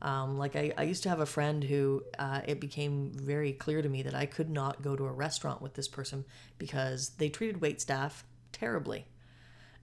Um, 0.01 0.39
like 0.39 0.55
I, 0.55 0.73
I 0.77 0.83
used 0.83 1.03
to 1.03 1.09
have 1.09 1.19
a 1.19 1.27
friend 1.27 1.63
who 1.63 2.03
uh, 2.17 2.41
it 2.47 2.59
became 2.59 3.11
very 3.13 3.53
clear 3.53 3.83
to 3.83 3.89
me 3.89 4.01
that 4.01 4.15
I 4.15 4.25
could 4.25 4.49
not 4.49 4.81
go 4.81 4.95
to 4.95 5.05
a 5.05 5.11
restaurant 5.11 5.61
with 5.61 5.75
this 5.75 5.87
person 5.87 6.25
because 6.57 7.09
they 7.17 7.29
treated 7.29 7.61
wait 7.61 7.79
staff 7.79 8.25
terribly 8.51 9.05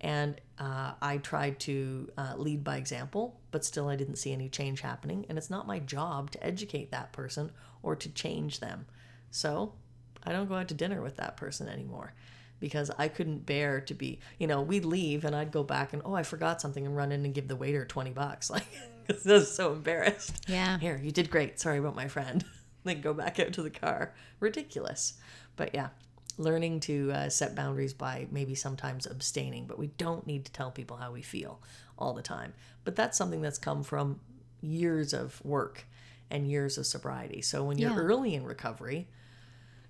and 0.00 0.40
uh, 0.58 0.92
I 1.02 1.18
tried 1.18 1.58
to 1.60 2.10
uh, 2.16 2.34
lead 2.36 2.62
by 2.62 2.76
example, 2.76 3.40
but 3.50 3.64
still 3.64 3.88
I 3.88 3.96
didn't 3.96 4.16
see 4.16 4.32
any 4.32 4.48
change 4.48 4.80
happening. 4.80 5.26
And 5.28 5.36
it's 5.36 5.50
not 5.50 5.66
my 5.66 5.78
job 5.80 6.30
to 6.32 6.44
educate 6.44 6.90
that 6.90 7.12
person 7.12 7.50
or 7.82 7.96
to 7.96 8.08
change 8.08 8.60
them. 8.60 8.86
So 9.30 9.74
I 10.24 10.32
don't 10.32 10.48
go 10.48 10.54
out 10.54 10.68
to 10.68 10.74
dinner 10.74 11.02
with 11.02 11.16
that 11.16 11.36
person 11.36 11.68
anymore 11.68 12.14
because 12.60 12.90
I 12.98 13.08
couldn't 13.08 13.46
bear 13.46 13.80
to 13.82 13.94
be, 13.94 14.20
you 14.38 14.46
know, 14.46 14.62
we'd 14.62 14.84
leave 14.84 15.24
and 15.24 15.34
I'd 15.34 15.52
go 15.52 15.62
back 15.62 15.92
and, 15.92 16.02
oh, 16.04 16.14
I 16.14 16.22
forgot 16.22 16.60
something 16.60 16.84
and 16.84 16.96
run 16.96 17.12
in 17.12 17.24
and 17.24 17.34
give 17.34 17.48
the 17.48 17.56
waiter 17.56 17.84
20 17.84 18.10
bucks. 18.10 18.50
Like, 18.58 18.66
I 19.26 19.32
was 19.32 19.50
so 19.50 19.72
embarrassed. 19.72 20.44
Yeah. 20.48 20.78
Here, 20.78 21.00
you 21.02 21.10
did 21.10 21.30
great. 21.30 21.58
Sorry 21.58 21.78
about 21.78 21.96
my 21.96 22.08
friend. 22.08 22.44
then 22.84 23.00
go 23.00 23.14
back 23.14 23.40
out 23.40 23.54
to 23.54 23.62
the 23.62 23.70
car. 23.70 24.12
Ridiculous. 24.38 25.14
But 25.56 25.74
yeah, 25.74 25.88
learning 26.38 26.80
to 26.80 27.12
uh, 27.12 27.28
set 27.28 27.54
boundaries 27.54 27.92
by 27.92 28.26
maybe 28.30 28.54
sometimes 28.54 29.06
abstaining, 29.06 29.66
but 29.66 29.78
we 29.78 29.88
don't 29.98 30.26
need 30.26 30.44
to 30.46 30.52
tell 30.52 30.70
people 30.70 30.96
how 30.96 31.12
we 31.12 31.20
feel 31.22 31.60
all 31.98 32.14
the 32.14 32.22
time. 32.22 32.54
But 32.84 32.96
that's 32.96 33.18
something 33.18 33.42
that's 33.42 33.58
come 33.58 33.82
from 33.82 34.20
years 34.60 35.12
of 35.12 35.44
work 35.44 35.84
and 36.30 36.48
years 36.48 36.78
of 36.78 36.86
sobriety. 36.86 37.42
So 37.42 37.64
when 37.64 37.76
you're 37.78 37.90
Yeah. 37.90 37.96
early 37.96 38.34
in 38.34 38.44
recovery, 38.44 39.08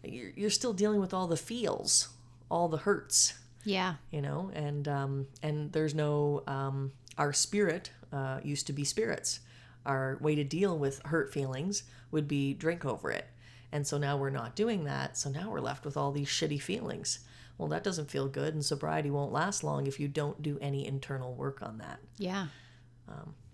you're, 0.03 0.31
you're 0.37 0.51
still 0.51 0.73
dealing 0.73 1.01
with 1.01 1.13
all 1.13 1.27
the 1.27 1.37
feels, 1.37 2.09
all 2.51 2.69
the 2.69 2.79
hurts, 2.79 3.35
Yeah. 3.65 3.97
you 4.11 4.23
know 4.23 4.51
and 4.55 4.89
um 4.89 5.27
and 5.43 5.73
there's 5.73 5.95
no 5.95 6.43
um 6.47 6.93
our 7.19 7.33
spirit 7.35 7.91
uh 8.13 8.41
used 8.43 8.67
to 8.69 8.73
be 8.73 8.85
spirits 8.85 9.41
our 9.85 10.17
way 10.23 10.35
to 10.35 10.45
deal 10.45 10.79
with 10.79 11.03
hurt 11.07 11.33
feelings 11.33 11.83
would 12.11 12.27
be 12.29 12.55
drink 12.55 12.85
over 12.87 13.11
it 13.11 13.27
and 13.73 13.87
so 13.87 13.99
now 13.99 14.17
we're 14.17 14.31
not 14.31 14.55
doing 14.57 14.85
that 14.85 15.17
so 15.17 15.31
now 15.31 15.51
we're 15.51 15.61
left 15.61 15.85
with 15.85 15.97
all 15.97 16.13
these 16.13 16.29
shitty 16.29 16.61
feelings 16.61 17.21
well 17.57 17.69
that 17.69 17.85
doesn't 17.85 18.11
feel 18.11 18.29
good 18.29 18.55
and 18.55 18.65
sobriety 18.65 19.11
won't 19.11 19.33
last 19.33 19.63
long 19.65 19.87
if 19.87 19.99
you 20.01 20.09
don't 20.09 20.43
do 20.43 20.59
any 20.61 20.87
internal 20.87 21.35
work 21.35 21.63
on 21.63 21.79
that 21.79 21.99
Yeah. 22.19 22.47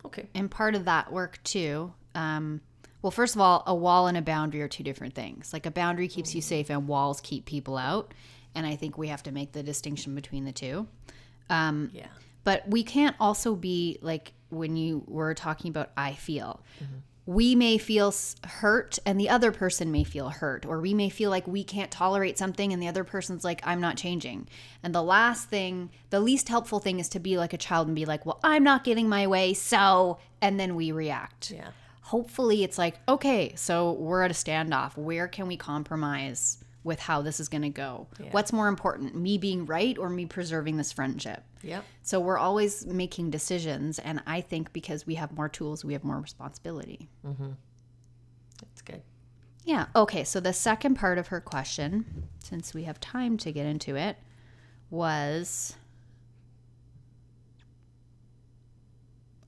okay 0.04 0.28
And 0.34 0.50
part 0.50 0.74
of 0.74 0.84
that 0.84 1.12
work 1.12 1.40
too, 1.44 1.92
um, 2.14 2.60
well, 3.02 3.10
first 3.10 3.34
of 3.34 3.40
all, 3.40 3.62
a 3.66 3.74
wall 3.74 4.06
and 4.06 4.16
a 4.16 4.22
boundary 4.22 4.62
are 4.62 4.68
two 4.68 4.82
different 4.82 5.14
things. 5.14 5.52
Like 5.52 5.66
a 5.66 5.70
boundary 5.70 6.08
keeps 6.08 6.34
you 6.34 6.40
safe, 6.40 6.70
and 6.70 6.88
walls 6.88 7.20
keep 7.20 7.44
people 7.44 7.76
out. 7.76 8.14
And 8.54 8.66
I 8.66 8.76
think 8.76 8.96
we 8.96 9.08
have 9.08 9.22
to 9.24 9.32
make 9.32 9.52
the 9.52 9.62
distinction 9.62 10.14
between 10.14 10.46
the 10.46 10.52
two. 10.52 10.86
Um, 11.50 11.90
yeah 11.92 12.06
but 12.44 12.68
we 12.68 12.82
can't 12.82 13.16
also 13.18 13.54
be 13.56 13.98
like 14.02 14.32
when 14.50 14.76
you 14.76 15.02
were 15.06 15.34
talking 15.34 15.70
about 15.70 15.90
I 15.96 16.12
feel. 16.12 16.60
We 17.26 17.54
may 17.54 17.78
feel 17.78 18.14
hurt 18.44 18.98
and 19.06 19.18
the 19.18 19.30
other 19.30 19.50
person 19.50 19.90
may 19.90 20.04
feel 20.04 20.28
hurt, 20.28 20.66
or 20.66 20.80
we 20.80 20.92
may 20.92 21.08
feel 21.08 21.30
like 21.30 21.46
we 21.46 21.64
can't 21.64 21.90
tolerate 21.90 22.36
something 22.36 22.72
and 22.72 22.82
the 22.82 22.88
other 22.88 23.04
person's 23.04 23.44
like, 23.44 23.60
I'm 23.64 23.80
not 23.80 23.96
changing. 23.96 24.46
And 24.82 24.94
the 24.94 25.02
last 25.02 25.48
thing, 25.48 25.90
the 26.10 26.20
least 26.20 26.48
helpful 26.48 26.80
thing 26.80 27.00
is 27.00 27.08
to 27.10 27.18
be 27.18 27.38
like 27.38 27.52
a 27.52 27.58
child 27.58 27.86
and 27.86 27.96
be 27.96 28.04
like, 28.04 28.26
Well, 28.26 28.40
I'm 28.44 28.62
not 28.62 28.84
getting 28.84 29.08
my 29.08 29.26
way, 29.26 29.54
so, 29.54 30.18
and 30.42 30.60
then 30.60 30.74
we 30.74 30.92
react. 30.92 31.50
yeah 31.50 31.70
Hopefully, 32.04 32.62
it's 32.62 32.76
like, 32.76 32.96
okay, 33.08 33.54
so 33.56 33.92
we're 33.92 34.22
at 34.22 34.30
a 34.30 34.34
standoff. 34.34 34.94
Where 34.94 35.26
can 35.26 35.46
we 35.46 35.56
compromise? 35.56 36.62
With 36.84 37.00
how 37.00 37.22
this 37.22 37.40
is 37.40 37.48
going 37.48 37.62
to 37.62 37.70
go. 37.70 38.06
Yeah. 38.20 38.28
What's 38.30 38.52
more 38.52 38.68
important, 38.68 39.16
me 39.16 39.38
being 39.38 39.66
right 39.66 39.96
or 39.98 40.10
me 40.10 40.26
preserving 40.26 40.76
this 40.76 40.92
friendship? 40.92 41.42
Yep. 41.62 41.84
So 42.02 42.20
we're 42.20 42.38
always 42.38 42.86
making 42.86 43.30
decisions. 43.30 43.98
And 43.98 44.22
I 44.26 44.42
think 44.42 44.72
because 44.72 45.06
we 45.06 45.14
have 45.14 45.32
more 45.32 45.48
tools, 45.48 45.84
we 45.84 45.94
have 45.94 46.04
more 46.04 46.20
responsibility. 46.20 47.08
Mm-hmm. 47.26 47.52
That's 48.62 48.82
good. 48.82 49.02
Yeah. 49.64 49.86
Okay. 49.96 50.24
So 50.24 50.40
the 50.40 50.52
second 50.52 50.96
part 50.96 51.16
of 51.16 51.28
her 51.28 51.40
question, 51.40 52.28
since 52.38 52.74
we 52.74 52.84
have 52.84 53.00
time 53.00 53.38
to 53.38 53.50
get 53.50 53.64
into 53.64 53.96
it, 53.96 54.18
was 54.90 55.76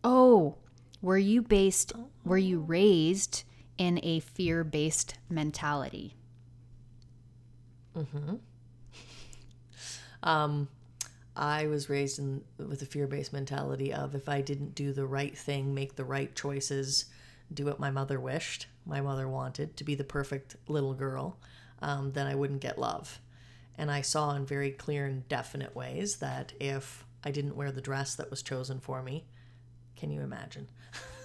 Oh, 0.03 0.55
were 1.03 1.19
you 1.19 1.43
based 1.43 1.93
were 2.25 2.39
you 2.39 2.61
raised 2.61 3.43
in 3.77 4.01
a 4.03 4.21
fear-based 4.21 5.19
mentality? 5.29 6.15
Um, 10.23 10.69
I 11.37 11.67
was 11.67 11.91
raised 11.91 12.19
in 12.19 12.43
with 12.59 12.83
a 12.83 12.87
fear-based 12.87 13.33
mentality 13.33 13.93
of 13.93 14.15
if 14.15 14.29
I 14.29 14.41
didn't 14.41 14.75
do 14.75 14.93
the 14.93 15.07
right 15.07 15.37
thing, 15.37 15.75
make 15.75 15.97
the 15.97 16.05
right 16.05 16.35
choices, 16.35 17.07
do 17.53 17.67
what 17.67 17.79
my 17.79 17.91
mother 17.91 18.19
wished, 18.19 18.67
my 18.87 19.01
mother 19.01 19.29
wanted 19.29 19.77
to 19.77 19.85
be 19.85 19.95
the 19.95 20.05
perfect 20.05 20.57
little 20.67 20.95
girl, 20.95 21.37
um, 21.83 22.13
then 22.13 22.27
I 22.27 22.35
wouldn't 22.35 22.61
get 22.61 22.79
love. 22.79 23.21
And 23.77 23.91
I 23.91 24.01
saw 24.01 24.35
in 24.35 24.47
very 24.47 24.71
clear 24.71 25.05
and 25.05 25.29
definite 25.29 25.77
ways 25.77 26.17
that 26.17 26.55
if 26.59 27.05
I 27.23 27.31
didn't 27.31 27.57
wear 27.57 27.71
the 27.71 27.83
dress 27.83 28.15
that 28.15 28.31
was 28.31 28.43
chosen 28.43 28.81
for 28.81 29.03
me, 29.03 29.27
can 29.97 30.11
you 30.11 30.23
imagine 30.23 30.69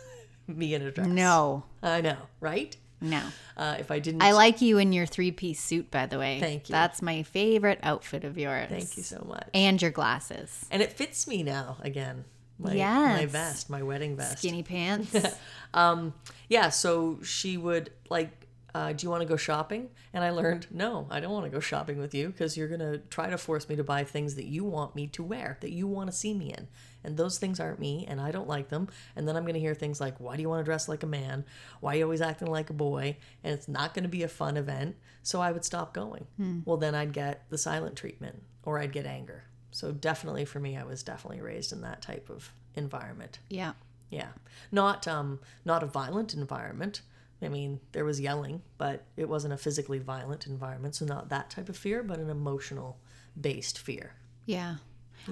me 0.48 0.74
in 0.74 0.82
a 0.82 0.92
dress? 0.92 1.08
No. 1.08 1.64
I 1.82 2.02
know, 2.02 2.18
right? 2.42 2.76
No. 3.02 3.22
Uh, 3.58 3.76
if 3.80 3.90
I 3.92 4.00
didn't, 4.00 4.22
I 4.22 4.32
like 4.32 4.62
you 4.62 4.78
in 4.78 4.94
your 4.94 5.06
three-piece 5.06 5.60
suit 5.60 5.90
by 5.92 6.06
the 6.06 6.20
way. 6.20 6.40
Thank 6.40 6.70
you. 6.70 6.74
That's 6.74 7.02
my 7.02 7.24
favorite 7.24 7.80
outfit 7.84 8.24
of 8.24 8.38
yours. 8.38 8.70
thank 8.70 8.96
you 8.96 9.04
so 9.04 9.26
much. 9.28 9.48
And 9.54 9.82
your 9.82 9.92
glasses. 9.92 10.66
and 10.72 10.82
it 10.82 10.94
fits 10.94 11.28
me 11.28 11.44
now 11.44 11.78
again. 11.82 12.26
My, 12.60 12.76
my 12.76 13.26
vest, 13.26 13.72
my 13.72 13.82
wedding 13.82 14.16
vest. 14.16 14.38
Skinny 14.38 14.64
pants. 14.64 15.16
Um, 15.74 16.14
yeah, 16.50 16.68
so 16.68 17.20
she 17.24 17.56
would 17.56 17.92
like, 18.10 18.41
uh, 18.74 18.94
do 18.94 19.06
you 19.06 19.10
want 19.10 19.22
to 19.22 19.28
go 19.28 19.36
shopping? 19.36 19.90
And 20.14 20.24
I 20.24 20.30
learned, 20.32 20.68
no, 20.72 21.08
I 21.10 21.20
don't 21.20 21.32
want 21.32 21.46
to 21.46 21.52
go 21.52 21.60
shopping 21.60 21.98
with 21.98 22.14
you 22.14 22.28
because 22.30 22.56
you're 22.56 22.68
gonna 22.68 22.98
try 22.98 23.30
to 23.30 23.38
force 23.38 23.68
me 23.68 23.76
to 23.76 23.84
buy 23.84 24.04
things 24.04 24.36
that 24.36 24.46
you 24.46 24.64
want 24.64 24.96
me 24.96 25.08
to 25.08 25.24
wear, 25.24 25.58
that 25.62 25.72
you 25.72 25.88
want 25.88 26.10
to 26.10 26.16
see 26.16 26.34
me 26.34 26.54
in, 26.54 26.68
and 27.04 27.18
those 27.18 27.38
things 27.38 27.60
aren't 27.60 27.80
me, 27.80 28.06
and 28.08 28.22
I 28.22 28.32
don't 28.32 28.48
like 28.48 28.70
them. 28.70 28.88
And 29.16 29.28
then 29.28 29.36
I'm 29.36 29.46
gonna 29.46 29.60
hear 29.60 29.74
things 29.74 30.00
like, 30.00 30.20
why 30.20 30.36
do 30.36 30.42
you 30.42 30.50
want 30.50 30.62
to 30.62 30.66
dress 30.66 30.88
like 30.88 31.04
a 31.04 31.08
man? 31.08 31.46
Why 31.80 31.94
are 31.94 31.98
you 31.98 32.04
always 32.04 32.22
acting 32.22 32.50
like 32.50 32.70
a 32.70 32.74
boy? 32.74 33.18
And 33.44 33.54
it's 33.54 33.68
not 33.68 33.94
gonna 33.94 34.08
be 34.08 34.24
a 34.24 34.28
fun 34.28 34.58
event. 34.58 34.96
So 35.24 35.42
I 35.42 35.52
would 35.52 35.66
stop 35.66 35.94
going. 35.94 36.28
Well, 36.66 36.78
then 36.78 36.96
I'd 36.96 37.14
get 37.14 37.44
the 37.50 37.58
silent 37.58 37.96
treatment, 37.96 38.42
or 38.64 38.80
I'd 38.80 38.92
get 38.94 39.06
anger. 39.06 39.44
So 39.72 39.92
definitely 39.92 40.46
for 40.46 40.60
me, 40.60 40.78
I 40.78 40.84
was 40.84 41.04
definitely 41.04 41.42
raised 41.42 41.72
in 41.72 41.82
that 41.82 42.02
type 42.02 42.30
of 42.30 42.52
environment. 42.76 43.40
yeah. 43.50 43.74
Yeah, 44.14 44.32
not 44.74 45.08
um, 45.08 45.40
not 45.64 45.84
a 45.84 45.86
violent 45.86 46.34
environment. 46.34 47.00
I 47.42 47.50
mean, 47.50 47.80
there 47.92 48.06
was 48.06 48.20
yelling, 48.20 48.62
but 48.78 49.06
it 49.18 49.28
wasn't 49.28 49.54
a 49.54 49.58
physically 49.58 50.00
violent 50.00 50.46
environment, 50.48 50.96
so 50.96 51.06
not 51.06 51.30
that 51.30 51.50
type 51.50 51.70
of 51.70 51.78
fear, 51.78 52.04
but 52.04 52.20
an 52.20 52.30
emotional 52.30 53.00
based 53.40 53.80
fear. 53.80 54.14
Yeah. 54.46 54.76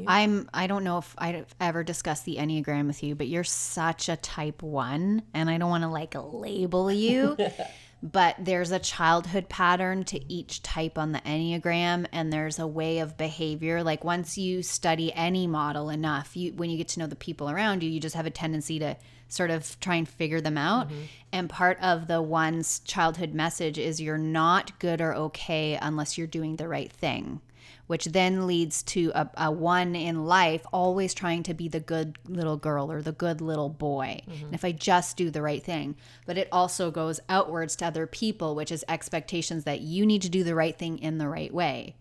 I'm 0.05 0.49
I 0.53 0.67
don't 0.67 0.83
know 0.83 0.99
if 0.99 1.15
I've 1.17 1.53
ever 1.59 1.83
discussed 1.83 2.25
the 2.25 2.37
Enneagram 2.37 2.87
with 2.87 3.01
you, 3.03 3.15
but 3.15 3.27
you're 3.27 3.43
such 3.43 4.07
a 4.07 4.15
type 4.17 4.61
1 4.61 5.23
and 5.33 5.49
I 5.49 5.57
don't 5.57 5.69
want 5.69 5.83
to 5.83 5.89
like 5.89 6.13
label 6.15 6.91
you. 6.91 7.35
but 8.01 8.35
there's 8.39 8.71
a 8.71 8.79
childhood 8.79 9.49
pattern 9.49 10.03
to 10.05 10.31
each 10.31 10.63
type 10.63 10.97
on 10.97 11.11
the 11.11 11.19
Enneagram 11.19 12.05
and 12.11 12.31
there's 12.31 12.59
a 12.59 12.67
way 12.67 12.99
of 12.99 13.17
behavior. 13.17 13.83
Like 13.83 14.03
once 14.03 14.37
you 14.37 14.63
study 14.63 15.13
any 15.13 15.47
model 15.47 15.89
enough, 15.89 16.35
you 16.37 16.53
when 16.53 16.69
you 16.69 16.77
get 16.77 16.87
to 16.89 16.99
know 16.99 17.07
the 17.07 17.15
people 17.15 17.49
around 17.49 17.83
you, 17.83 17.89
you 17.89 17.99
just 17.99 18.15
have 18.15 18.25
a 18.25 18.31
tendency 18.31 18.79
to 18.79 18.95
sort 19.27 19.51
of 19.51 19.79
try 19.79 19.95
and 19.95 20.07
figure 20.07 20.41
them 20.41 20.57
out. 20.57 20.87
Mm-hmm. 20.87 21.01
And 21.33 21.49
part 21.49 21.77
of 21.81 22.07
the 22.07 22.21
one's 22.21 22.79
childhood 22.79 23.33
message 23.33 23.77
is 23.77 24.01
you're 24.01 24.17
not 24.17 24.79
good 24.79 25.01
or 25.01 25.13
okay 25.13 25.77
unless 25.79 26.17
you're 26.17 26.27
doing 26.27 26.55
the 26.55 26.67
right 26.67 26.91
thing 26.91 27.41
which 27.89 28.05
then 28.05 28.45
leads 28.45 28.83
to 28.83 29.11
a, 29.15 29.27
a 29.35 29.51
one 29.51 29.95
in 29.95 30.23
life 30.23 30.63
always 30.71 31.11
trying 31.11 31.41
to 31.41 31.55
be 31.55 31.67
the 31.67 31.79
good 31.79 32.19
little 32.27 32.55
girl 32.55 32.91
or 32.91 33.01
the 33.01 33.11
good 33.11 33.41
little 33.41 33.67
boy. 33.67 34.21
And 34.45 34.53
if 34.53 34.63
I 34.63 34.71
just 34.73 35.17
do 35.17 35.31
the 35.31 35.41
right 35.41 35.63
thing, 35.63 35.95
but 36.27 36.37
it 36.37 36.47
also 36.51 36.91
goes 36.91 37.19
outwards 37.27 37.75
to 37.77 37.87
other 37.87 38.05
people, 38.05 38.53
which 38.53 38.71
is 38.71 38.85
expectations 38.87 39.63
that 39.63 39.81
you 39.81 40.05
need 40.05 40.21
to 40.21 40.29
do 40.29 40.43
the 40.43 40.53
right 40.53 40.77
thing 40.77 40.99
in 40.99 41.17
the 41.17 41.27
right 41.27 41.51
way. 41.51 41.95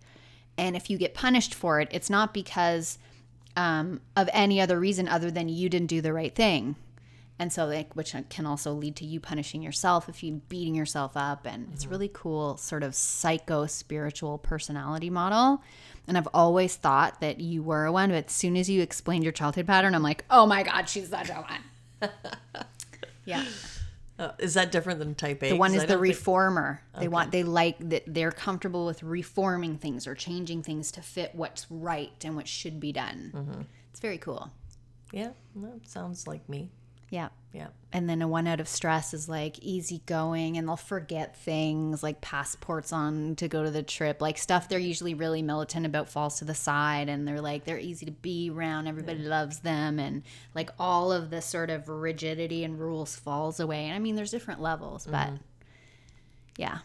And 0.59 0.77
if 0.77 0.91
you 0.91 0.99
get 0.99 1.15
punished 1.15 1.55
for 1.55 1.81
it, 1.81 1.89
it's 1.91 2.11
not 2.11 2.35
because 2.35 2.99
um, 3.57 4.03
of 4.15 4.29
any 4.35 4.61
other 4.61 4.79
reason 4.79 5.09
other 5.09 5.31
than 5.31 5.49
you 5.49 5.71
didn't 5.71 5.87
do 5.87 6.03
the 6.03 6.13
right 6.13 6.35
thing. 6.35 6.77
And 7.41 7.53
so, 7.53 7.67
like, 7.67 7.95
which 7.95 8.15
can 8.31 8.47
also 8.47 8.73
lead 8.73 8.97
to 8.97 9.05
you 9.05 9.21
punishing 9.21 9.63
yourself 9.63 10.09
if 10.09 10.23
you 10.25 10.43
beating 10.49 10.75
yourself 10.75 11.13
up. 11.17 11.47
And 11.47 11.69
it's 11.73 11.87
really 11.87 12.11
cool, 12.13 12.57
sort 12.57 12.83
of 12.83 12.95
psycho 12.97 13.67
spiritual 13.67 14.39
personality 14.39 15.09
model. 15.09 15.63
And 16.09 16.19
I've 16.19 16.27
always 16.35 16.75
thought 16.75 17.21
that 17.21 17.39
you 17.39 17.63
were 17.63 17.85
a 17.85 17.93
one, 17.93 18.11
but 18.11 18.27
as 18.27 18.33
soon 18.33 18.57
as 18.57 18.69
you 18.69 18.83
explained 18.83 19.23
your 19.23 19.33
childhood 19.33 19.67
pattern, 19.69 19.95
I'm 19.95 20.03
like, 20.03 20.25
oh 20.31 20.47
my 20.47 20.65
God, 20.65 20.89
she's 20.89 21.11
such 21.11 21.31
a 21.31 21.35
one. 21.35 22.11
yeah. 23.25 23.45
Uh, 24.19 24.33
is 24.39 24.55
that 24.55 24.73
different 24.73 24.99
than 24.99 25.15
type 25.15 25.41
A? 25.45 25.51
The 25.51 25.57
one 25.57 25.75
is 25.75 25.83
I 25.83 25.87
the 25.87 25.93
don't 25.93 26.03
think- 26.03 26.17
reformer. 26.17 26.83
They 26.99 27.07
want 27.07 27.31
they 27.31 27.45
like 27.45 27.77
that 27.91 28.03
they're 28.09 28.33
comfortable 28.33 28.85
with 28.85 29.05
reforming 29.05 29.79
things 29.79 30.09
or 30.09 30.17
changing 30.17 30.65
things 30.65 30.91
to 30.93 31.03
fit 31.03 31.37
what's 31.37 31.71
right 31.71 32.11
and 32.25 32.35
what 32.35 32.49
should 32.49 32.81
be 32.81 32.91
done. 32.91 33.67
It's 33.93 34.01
very 34.01 34.19
cool. 34.19 34.51
Yeah, 35.13 35.31
that 35.57 35.87
sounds 35.87 36.27
like 36.27 36.49
me. 36.49 36.71
Yeah. 37.11 37.29
Yeah. 37.53 37.69
And 37.93 38.09
then 38.09 38.21
a 38.21 38.29
one 38.29 38.47
out 38.47 38.61
of 38.61 38.69
stress 38.69 39.15
is 39.15 39.29
like 39.29 39.59
easygoing 39.61 40.59
and 40.59 40.69
they'll 40.69 40.77
forget 40.77 41.37
things 41.37 42.03
like 42.03 42.21
passports 42.21 42.93
on 42.93 43.37
to 43.37 43.49
go 43.49 43.65
to 43.65 43.71
the 43.71 43.83
trip. 43.83 44.21
Like 44.21 44.37
stuff 44.37 44.69
they're 44.69 44.79
usually 44.79 45.15
really 45.15 45.41
militant 45.41 45.87
about 45.87 46.11
falls 46.11 46.39
to 46.39 46.45
the 46.45 46.55
side 46.55 47.09
and 47.09 47.27
they're 47.27 47.41
like 47.41 47.65
they're 47.65 47.79
easy 47.79 48.05
to 48.07 48.13
be 48.13 48.51
around, 48.51 48.87
everybody 48.87 49.21
loves 49.21 49.61
them 49.61 49.99
and 49.99 50.23
like 50.55 50.71
all 50.79 51.11
of 51.11 51.31
the 51.31 51.41
sort 51.41 51.71
of 51.71 51.89
rigidity 51.89 52.65
and 52.65 52.79
rules 52.79 53.17
falls 53.17 53.59
away. 53.59 53.87
And 53.87 53.95
I 53.95 53.99
mean 53.99 54.15
there's 54.15 54.31
different 54.31 54.61
levels, 54.61 55.07
but 55.07 55.29
mm-hmm. 55.29 55.37
yeah. 56.59 56.79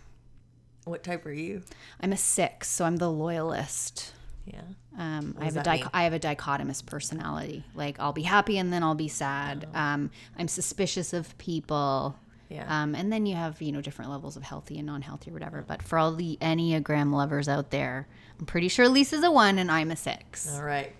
What 0.86 1.03
type 1.03 1.25
are 1.25 1.32
you? 1.32 1.63
I'm 2.01 2.12
a 2.12 2.18
six, 2.18 2.70
so 2.70 2.86
I'm 2.86 2.98
the 2.98 3.12
loyalist. 3.12 4.13
Yeah. 4.46 4.62
Um, 4.98 5.36
I 5.40 5.46
have 5.46 5.58
a? 5.58 5.90
I 5.94 6.04
have 6.04 6.14
a 6.14 6.20
dichotomous 6.20 6.86
personality. 6.86 7.64
Like 7.76 8.00
I'll 8.00 8.14
be 8.14 8.24
happy 8.24 8.58
and 8.58 8.72
then 8.72 8.84
I'll 8.84 8.96
be 8.96 9.08
sad. 9.08 9.68
Oh. 9.74 9.80
Um, 9.80 10.12
I'm 10.38 10.48
suspicious 10.48 11.14
of 11.14 11.38
people. 11.38 12.16
Yeah. 12.50 12.66
Um, 12.68 12.94
and 12.94 13.12
then 13.12 13.26
you 13.26 13.36
have 13.36 13.62
you 13.62 13.72
know 13.72 13.82
different 13.82 14.12
levels 14.12 14.36
of 14.38 14.44
healthy 14.44 14.78
and 14.78 14.86
non-healthy 14.86 15.32
or 15.32 15.34
whatever. 15.34 15.64
But 15.66 15.82
for 15.82 15.98
all 15.98 16.14
the 16.14 16.38
Enneagram 16.42 17.12
lovers 17.14 17.48
out 17.48 17.72
there, 17.72 18.08
I'm 18.40 18.46
pretty 18.46 18.68
sure 18.68 18.88
Lisa's 18.88 19.24
a 19.24 19.32
one 19.32 19.58
and 19.58 19.72
I'm 19.72 19.90
a 19.92 19.96
six. 19.96 20.54
All 20.54 20.64
right. 20.64 20.94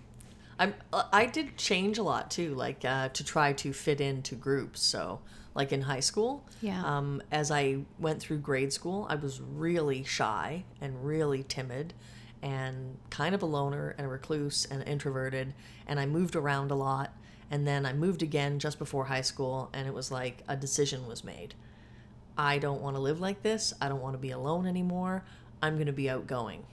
I'm. 0.58 0.74
uh, 0.94 1.04
I 1.12 1.26
did 1.26 1.58
change 1.58 1.98
a 1.98 2.04
lot 2.04 2.32
too, 2.32 2.56
like 2.56 2.86
uh, 2.86 3.10
to 3.10 3.24
try 3.24 3.54
to 3.54 3.74
fit 3.74 4.00
into 4.02 4.36
groups. 4.36 4.82
So, 4.82 5.20
like 5.54 5.72
in 5.72 5.82
high 5.82 6.00
school, 6.00 6.46
Yeah. 6.62 6.82
Um, 6.84 7.22
as 7.32 7.52
I 7.52 7.80
went 8.00 8.20
through 8.22 8.38
grade 8.38 8.72
school, 8.74 9.06
I 9.10 9.16
was 9.16 9.42
really 9.42 10.04
shy 10.04 10.64
and 10.80 11.06
really 11.06 11.44
timid, 11.44 11.94
and 12.44 12.98
kind 13.10 13.34
of 13.34 13.42
a 13.42 13.46
loner 13.48 13.96
and 13.98 14.06
a 14.06 14.10
recluse 14.10 14.66
and 14.70 14.84
introverted. 14.84 15.56
And 15.88 16.00
I 16.00 16.06
moved 16.06 16.36
around 16.36 16.70
a 16.70 16.76
lot. 16.76 17.16
And 17.50 17.68
then 17.68 17.86
I 17.86 17.94
moved 17.94 18.24
again 18.24 18.58
just 18.60 18.80
before 18.80 19.06
high 19.06 19.22
school, 19.22 19.70
and 19.74 19.88
it 19.88 19.94
was 19.94 20.12
like 20.12 20.44
a 20.48 20.56
decision 20.56 21.08
was 21.08 21.24
made. 21.24 21.54
I 22.36 22.58
don't 22.58 22.82
want 22.82 22.96
to 22.96 23.00
live 23.02 23.20
like 23.22 23.44
this. 23.44 23.74
I 23.80 23.90
don't 23.90 24.02
want 24.02 24.16
to 24.16 24.18
be 24.20 24.32
alone 24.32 24.66
anymore. 24.66 25.24
I'm 25.62 25.76
going 25.76 25.86
to 25.88 25.94
be 25.94 26.10
outgoing. 26.10 26.64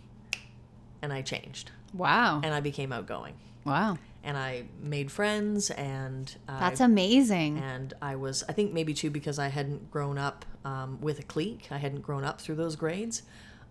And 1.03 1.13
I 1.13 1.23
changed 1.23 1.71
Wow. 1.93 2.41
and 2.43 2.55
I 2.55 2.61
became 2.61 2.93
outgoing. 2.93 3.35
Wow. 3.65 3.99
And 4.25 4.37
I 4.39 4.65
made 4.83 5.11
friends, 5.11 5.71
and 5.71 6.35
I, 6.49 6.61
That's 6.61 6.81
amazing. 6.81 7.59
and 7.59 7.93
I 8.03 8.17
was 8.17 8.43
I 8.49 8.53
think 8.53 8.73
maybe 8.73 8.95
too 8.95 9.11
because 9.11 9.39
I 9.39 9.49
hadn't 9.49 9.91
grown 9.91 10.17
up 10.19 10.45
um, 10.65 10.99
with 11.01 11.19
a 11.19 11.23
clique. 11.23 11.69
I 11.71 11.79
hadn't 11.79 12.01
grown 12.03 12.25
up 12.25 12.41
through 12.41 12.57
those 12.57 12.77
grades. 12.77 13.23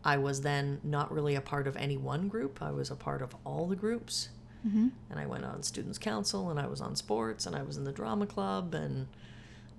I 0.03 0.17
was 0.17 0.41
then 0.41 0.79
not 0.83 1.11
really 1.11 1.35
a 1.35 1.41
part 1.41 1.67
of 1.67 1.75
any 1.75 1.97
one 1.97 2.27
group. 2.27 2.61
I 2.61 2.71
was 2.71 2.89
a 2.89 2.95
part 2.95 3.21
of 3.21 3.35
all 3.45 3.67
the 3.67 3.75
groups, 3.75 4.29
mm-hmm. 4.65 4.89
and 5.09 5.19
I 5.19 5.25
went 5.25 5.45
on 5.45 5.63
students 5.63 5.97
council, 5.97 6.49
and 6.49 6.59
I 6.59 6.67
was 6.67 6.81
on 6.81 6.95
sports, 6.95 7.45
and 7.45 7.55
I 7.55 7.63
was 7.63 7.77
in 7.77 7.83
the 7.83 7.91
drama 7.91 8.25
club, 8.25 8.73
and 8.73 9.07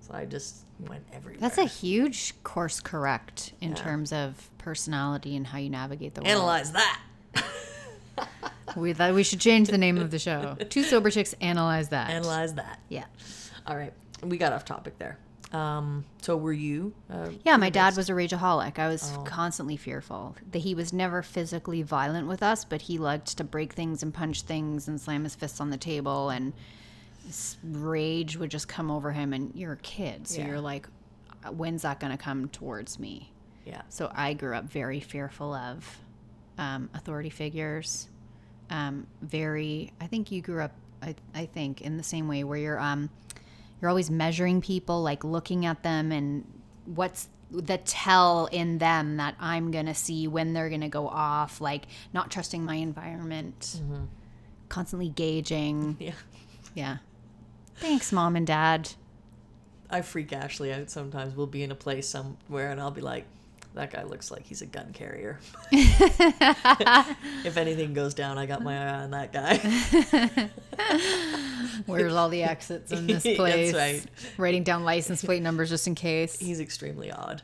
so 0.01 0.15
I 0.15 0.27
just 0.27 0.65
went 0.89 1.05
everywhere. 1.13 1.41
That's 1.41 1.59
a 1.59 1.65
huge 1.65 2.35
course 2.45 2.81
correct 2.81 3.53
in 3.61 3.75
terms 3.75 4.13
of 4.13 4.51
personality 4.59 5.37
and 5.37 5.47
how 5.47 5.59
you 5.59 5.71
navigate 5.71 6.15
the 6.15 6.21
world. 6.21 6.31
analyze 6.31 6.73
that. 6.73 7.01
We 8.77 8.93
thought 8.93 9.15
we 9.15 9.25
should 9.25 9.41
change 9.41 9.69
the 9.69 9.79
name 9.79 9.99
of 9.99 10.11
the 10.11 10.19
show. 10.19 10.57
Two 10.69 10.83
sober 10.83 11.11
chicks 11.11 11.35
analyze 11.41 11.89
that. 11.89 12.11
Analyze 12.11 12.55
that. 12.55 12.81
Yeah. 12.89 13.05
All 13.67 13.77
right, 13.77 13.93
we 14.23 14.39
got 14.39 14.53
off 14.53 14.65
topic 14.65 14.99
there. 14.99 15.19
Um, 15.53 16.05
so 16.23 16.37
were 16.37 16.53
you? 16.53 16.93
Uh, 17.13 17.31
Yeah, 17.45 17.57
my 17.57 17.71
dad 17.71 17.97
was 17.97 18.09
a 18.09 18.13
rageaholic. 18.13 18.79
I 18.79 18.87
was 18.89 19.13
Oh. 19.17 19.23
constantly 19.25 19.77
fearful. 19.77 20.37
That 20.53 20.61
he 20.61 20.75
was 20.75 20.93
never 20.93 21.23
physically 21.23 21.83
violent 21.83 22.29
with 22.29 22.43
us, 22.43 22.65
but 22.65 22.83
he 22.83 22.99
liked 22.99 23.37
to 23.39 23.43
break 23.45 23.73
things 23.73 24.03
and 24.03 24.15
punch 24.15 24.43
things 24.43 24.87
and 24.87 25.01
slam 25.01 25.25
his 25.25 25.35
fists 25.35 25.61
on 25.61 25.71
the 25.71 25.77
table 25.77 26.31
and 26.31 26.53
rage 27.65 28.37
would 28.37 28.51
just 28.51 28.69
come 28.69 28.91
over 28.91 29.13
him 29.13 29.33
and 29.33 29.53
you're 29.55 29.73
a 29.75 29.77
kid, 29.79 30.27
so 30.27 30.41
Yeah. 30.41 30.49
you're 30.49 30.61
like 30.61 30.89
when's 31.53 31.83
that 31.83 31.99
going 32.01 32.11
to 32.13 32.23
come 32.23 32.49
towards 32.49 32.99
me? 32.99 33.33
yeah. 33.65 33.81
So 33.89 34.11
I 34.15 34.35
grew 34.35 34.55
up 34.55 34.65
very 34.65 35.01
fearful 35.01 35.55
of 35.55 35.99
um, 36.59 36.91
authority 36.93 37.31
figures. 37.31 38.09
Um, 38.69 39.07
very, 39.23 39.93
I 40.01 40.07
think 40.07 40.31
you 40.31 40.43
grew 40.43 40.61
up, 40.63 40.73
I, 41.03 41.15
I 41.35 41.47
think, 41.47 41.81
in 41.81 41.97
the 41.97 42.03
same 42.03 42.29
way 42.29 42.45
where 42.45 42.59
you're, 42.59 42.79
um, 42.79 43.09
you're 43.81 43.89
always 43.89 44.11
measuring 44.11 44.61
people, 44.61 45.03
like 45.03 45.25
looking 45.25 45.67
at 45.67 45.83
them 45.83 46.13
and 46.13 46.45
what's 46.85 47.29
the 47.51 47.79
tell 47.79 48.47
in 48.47 48.79
them 48.79 49.17
that 49.17 49.35
I'm 49.41 49.71
gonna 49.71 49.95
see 49.95 50.29
when 50.29 50.53
they're 50.53 50.71
gonna 50.71 50.89
go 50.89 51.09
off, 51.09 51.61
like 51.61 51.85
not 52.13 52.31
trusting 52.31 52.65
my 52.65 52.77
environment, 52.77 53.79
mm-hmm. 53.79 54.05
constantly 54.69 55.09
gauging. 55.09 55.97
Yeah. 56.01 56.13
Yeah. 56.73 56.97
Thanks, 57.77 58.13
mom 58.13 58.37
and 58.37 58.47
dad. 58.47 58.91
I 59.91 60.03
freak 60.03 60.33
Ashley 60.33 60.73
out 60.73 60.89
sometimes. 60.91 61.35
We'll 61.35 61.47
be 61.49 61.65
in 61.65 61.73
a 61.73 61.75
place 61.75 62.09
somewhere 62.09 62.71
and 62.71 62.81
I'll 62.81 62.93
be 62.93 63.01
like, 63.01 63.25
that 63.75 63.93
guy 63.93 64.03
looks 64.03 64.31
like 64.31 64.45
he's 64.45 64.63
a 64.63 64.67
gun 64.67 64.93
carrier. 64.93 65.39
if 65.73 67.57
anything 67.57 67.95
goes 67.95 68.15
down, 68.15 68.37
I 68.37 68.47
got 68.47 68.63
my 68.63 68.77
eye 68.77 69.03
on 69.03 69.11
that 69.13 69.33
guy. 69.33 70.51
Where's 71.87 72.15
all 72.15 72.29
the 72.29 72.43
exits 72.43 72.91
in 72.93 73.07
this 73.07 73.23
That's 73.25 73.37
place? 73.37 73.75
right. 73.75 74.05
Writing 74.39 74.65
down 74.65 74.85
license 74.85 75.25
plate 75.25 75.43
numbers 75.43 75.71
just 75.71 75.87
in 75.87 75.95
case. 75.95 76.39
He's 76.39 76.59
extremely 76.61 77.13
odd. 77.13 77.43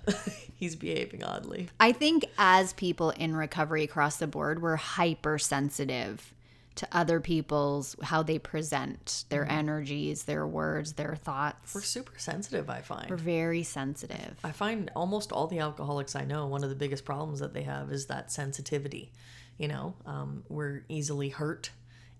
he's 0.54 0.74
behaving 0.74 1.22
oddly. 1.22 1.68
I 1.78 1.92
think 1.92 2.24
as 2.38 2.72
people 2.72 3.10
in 3.10 3.36
recovery 3.36 3.84
across 3.84 4.16
the 4.16 4.26
board, 4.26 4.60
we're 4.62 4.76
hypersensitive 4.76 6.32
to 6.76 6.86
other 6.92 7.20
people's 7.20 7.96
how 8.02 8.22
they 8.22 8.38
present 8.38 9.24
their 9.30 9.50
energies, 9.50 10.24
their 10.24 10.46
words, 10.46 10.92
their 10.92 11.16
thoughts. 11.16 11.74
We're 11.74 11.80
super 11.80 12.18
sensitive, 12.18 12.70
I 12.70 12.82
find. 12.82 13.10
We're 13.10 13.16
very 13.16 13.62
sensitive. 13.62 14.38
I 14.44 14.52
find 14.52 14.90
almost 14.94 15.32
all 15.32 15.46
the 15.46 15.58
alcoholics 15.58 16.14
I 16.14 16.24
know, 16.24 16.46
one 16.46 16.62
of 16.62 16.70
the 16.70 16.76
biggest 16.76 17.04
problems 17.04 17.40
that 17.40 17.54
they 17.54 17.62
have 17.62 17.90
is 17.90 18.06
that 18.06 18.30
sensitivity. 18.30 19.12
You 19.58 19.68
know, 19.68 19.94
um, 20.04 20.44
we're 20.48 20.84
easily 20.88 21.30
hurt, 21.30 21.70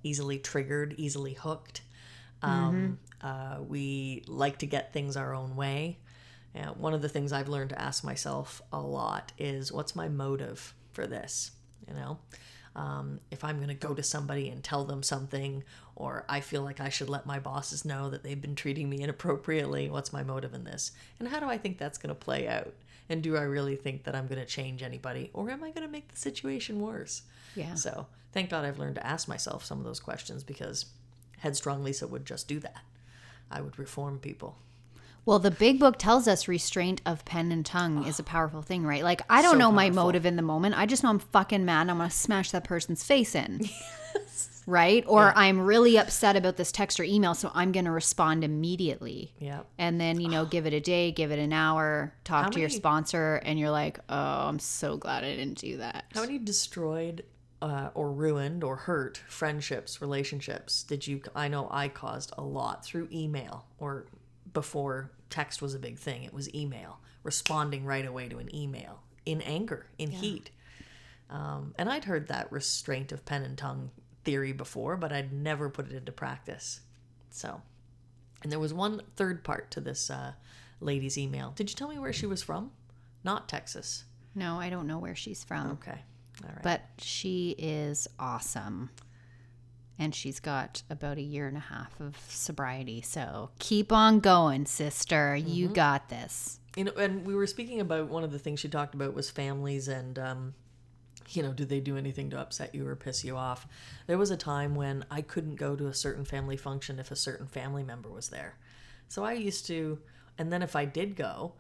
easily 0.03 0.39
triggered, 0.39 0.95
easily 0.97 1.35
hooked. 1.35 1.83
Um, 2.43 2.99
uh, 3.23 3.59
we 3.67 4.23
like 4.27 4.59
to 4.59 4.67
get 4.67 4.93
things 4.93 5.17
our 5.17 5.35
own 5.35 5.57
way. 5.57 5.99
Uh, 6.55 6.69
one 6.69 6.95
of 6.95 7.03
the 7.03 7.09
things 7.09 7.33
I've 7.33 7.49
learned 7.49 7.71
to 7.71 7.81
ask 7.81 8.05
myself 8.05 8.63
a 8.73 8.81
lot 8.81 9.33
is 9.39 9.71
what's 9.71 9.95
my 9.95 10.09
motive 10.09 10.75
for 10.93 11.07
this? 11.07 11.51
You 11.87 11.95
know, 11.95 12.19
um, 12.77 13.21
if 13.31 13.43
I'm 13.43 13.57
going 13.57 13.69
to 13.69 13.75
go 13.75 13.95
to 13.95 14.03
somebody 14.03 14.51
and 14.51 14.63
tell 14.63 14.85
them 14.85 15.03
something, 15.03 15.65
or 15.97 16.27
I 16.29 16.41
feel 16.41 16.63
like 16.63 16.79
I 16.79 16.91
should 16.91 17.09
let 17.09 17.25
my 17.25 17.39
bosses 17.39 17.87
know 17.87 18.11
that 18.11 18.23
they've 18.23 18.41
been 18.41 18.55
treating 18.55 18.91
me 18.91 19.01
inappropriately, 19.01 19.89
what's 19.89 20.13
my 20.13 20.23
motive 20.23 20.53
in 20.53 20.65
this? 20.65 20.93
And 21.19 21.27
how 21.27 21.41
do 21.41 21.47
I 21.47 21.57
think 21.57 21.79
that's 21.79 21.97
going 21.97 22.15
to 22.15 22.15
play 22.15 22.47
out? 22.47 22.75
And 23.09 23.23
do 23.23 23.37
I 23.37 23.43
really 23.43 23.77
think 23.77 24.05
that 24.05 24.15
I'm 24.15 24.27
going 24.27 24.41
to 24.41 24.47
change 24.47 24.83
anybody, 24.83 25.31
or 25.33 25.51
am 25.51 25.65
I 25.65 25.71
going 25.71 25.87
to 25.87 25.93
make 25.93 26.09
the 26.09 26.19
situation 26.19 26.81
worse? 26.81 27.23
Yeah. 27.55 27.75
So 27.75 28.07
thank 28.33 28.51
God 28.51 28.67
I've 28.67 28.79
learned 28.79 28.97
to 28.97 29.07
ask 29.07 29.27
myself 29.27 29.65
some 29.65 29.79
of 29.79 29.85
those 29.85 30.01
questions 30.01 30.45
because 30.45 30.87
headstrong 31.39 31.83
Lisa 31.83 32.07
would 32.07 32.27
just 32.27 32.47
do 32.47 32.61
that. 32.61 32.83
I 33.51 33.63
would 33.63 33.79
reform 33.79 34.19
people. 34.19 34.59
Well, 35.27 35.41
the 35.41 35.51
big 35.51 35.81
book 35.81 35.99
tells 35.99 36.29
us 36.29 36.47
restraint 36.47 37.03
of 37.05 37.25
pen 37.25 37.51
and 37.51 37.67
tongue 37.67 38.07
is 38.07 38.21
a 38.21 38.23
powerful 38.23 38.63
thing, 38.63 38.87
right? 38.87 39.03
Like, 39.03 39.23
I 39.29 39.43
don't 39.43 39.55
So 39.55 39.59
know 39.59 39.73
my 39.73 39.87
powerful. 39.87 40.05
motive 40.05 40.25
in 40.25 40.37
the 40.37 40.43
moment. 40.43 40.79
I 40.79 40.87
just 40.87 41.03
know 41.03 41.11
I'm 41.11 41.19
fucking 41.19 41.65
mad 41.65 41.83
and 41.83 41.91
I'm 41.91 41.99
going 41.99 42.09
to 42.09 42.15
smash 42.17 42.53
that 42.53 42.63
person's 42.65 43.03
face 43.03 43.35
in. 43.35 43.69
Right? 44.69 45.05
Or 45.07 45.33
I'm 45.37 45.61
really 45.61 45.97
upset 45.97 46.35
about 46.35 46.57
this 46.57 46.73
text 46.73 46.99
or 46.99 47.05
email, 47.05 47.35
so 47.35 47.53
I'm 47.55 47.71
going 47.71 47.85
to 47.85 47.93
respond 47.93 48.43
immediately. 48.43 49.33
Yeah. 49.39 49.61
And 49.79 50.01
then, 50.01 50.21
you 50.21 50.29
know, 50.29 50.45
give 50.51 50.67
it 50.67 50.73
a 50.73 50.81
day, 50.81 51.13
give 51.13 51.31
it 51.31 51.39
an 51.39 51.53
hour, 51.53 52.13
talk 52.25 52.47
How 52.47 52.51
to 52.51 52.59
your 52.59 52.69
sponsor, 52.69 53.37
and 53.45 53.61
you're 53.61 53.71
like, 53.71 54.01
oh, 54.09 54.49
I'm 54.49 54.59
so 54.59 54.97
glad 54.97 55.23
I 55.23 55.37
didn't 55.37 55.59
do 55.59 55.77
that. 55.77 56.07
How 56.13 56.23
many 56.23 56.39
destroyed 56.39 57.23
uh, 57.63 57.91
or 57.95 58.11
ruined 58.11 58.65
or 58.65 58.75
hurt 58.75 59.23
friendships, 59.29 60.01
relationships 60.01 60.83
did 60.83 61.07
you? 61.07 61.23
I 61.37 61.47
know 61.47 61.69
I 61.71 61.87
caused 61.87 62.33
a 62.37 62.43
lot 62.43 62.85
through 62.85 63.09
email 63.13 63.67
or 63.79 64.07
before 64.57 65.11
text 65.29 65.61
was 65.61 65.75
a 65.75 65.79
big 65.79 65.99
thing. 65.99 66.23
It 66.25 66.33
was 66.33 66.53
email, 66.55 66.99
responding 67.23 67.85
right 67.85 68.07
away 68.07 68.27
to 68.31 68.39
an 68.39 68.49
email 68.57 69.03
in 69.27 69.43
anger, 69.43 69.85
in 69.99 70.11
heat. 70.11 70.49
Um, 71.29 71.75
and 71.79 71.91
I'd 71.91 72.05
heard 72.05 72.29
that 72.29 72.51
restraint 72.51 73.13
of 73.13 73.27
pen 73.27 73.43
and 73.43 73.59
tongue 73.59 73.91
theory 74.25 74.53
before, 74.53 74.97
but 74.97 75.13
I'd 75.13 75.31
never 75.31 75.69
put 75.69 75.91
it 75.91 75.93
into 75.95 76.11
practice. 76.11 76.81
So, 77.29 77.61
and 78.43 78.51
there 78.51 78.59
was 78.59 78.73
one 78.73 79.03
third 79.17 79.45
part 79.45 79.71
to 79.73 79.81
this 79.83 80.09
uh, 80.09 80.33
lady's 80.81 81.19
email. 81.19 81.53
Did 81.55 81.69
you 81.69 81.77
tell 81.77 81.89
me 81.89 81.99
where 81.99 82.15
she 82.15 82.25
was 82.27 82.43
from? 82.43 82.71
Not 83.25 83.51
Texas. 83.51 84.05
No, 84.35 84.59
I 84.59 84.71
don't 84.71 84.87
know 84.87 84.99
where 84.99 85.15
she's 85.17 85.45
from, 85.45 85.73
Okay. 85.73 85.99
All 86.45 86.51
right. 86.51 86.63
but 86.63 86.81
she 86.97 87.51
is 87.59 88.09
awesome. 88.19 88.89
And 89.99 90.15
she's 90.15 90.41
got 90.41 90.83
about 90.91 91.17
a 91.17 91.23
year 91.23 91.49
and 91.49 91.57
a 91.57 91.61
half 91.61 91.99
of 92.01 92.17
sobriety. 92.29 93.01
So 93.01 93.51
keep 93.59 93.93
on 93.93 94.21
going, 94.21 94.67
sister. 94.67 95.35
You 95.35 95.69
got 95.69 96.09
this. 96.11 96.61
you 96.77 96.85
know 96.85 96.93
and 96.99 97.25
we 97.27 97.35
were 97.35 97.47
speaking 97.47 97.81
about 97.81 98.09
one 98.09 98.23
of 98.23 98.31
the 98.33 98.39
things 98.39 98.61
she 98.61 98.69
talked 98.69 98.95
about 98.95 99.15
was 99.15 99.31
families 99.31 99.89
and 99.89 100.19
um 100.19 100.55
you 101.31 101.43
know 101.43 101.53
do 101.55 101.65
they 101.65 101.81
do 101.81 101.97
anything 101.97 102.29
to 102.31 102.39
upset 102.39 102.75
you 102.75 102.87
or 102.87 102.95
piss 102.95 103.25
you 103.25 103.35
off 103.37 103.67
there 104.07 104.19
was 104.19 104.31
a 104.31 104.37
time 104.37 104.75
when 104.75 105.03
i 105.11 105.23
couldn't 105.23 105.55
go 105.57 105.75
to 105.75 105.87
a 105.87 105.95
certain 105.95 106.25
family 106.27 106.57
function 106.59 106.99
if 106.99 107.11
a 107.11 107.17
certain 107.17 107.47
family 107.47 107.83
member 107.83 108.11
was 108.11 108.29
there 108.29 108.57
so 109.09 109.25
i 109.25 109.33
used 109.33 109.67
to 109.67 109.99
and 110.37 110.53
then 110.53 110.63
if 110.63 110.77
i 110.77 110.85
did 110.85 111.17
go 111.17 111.55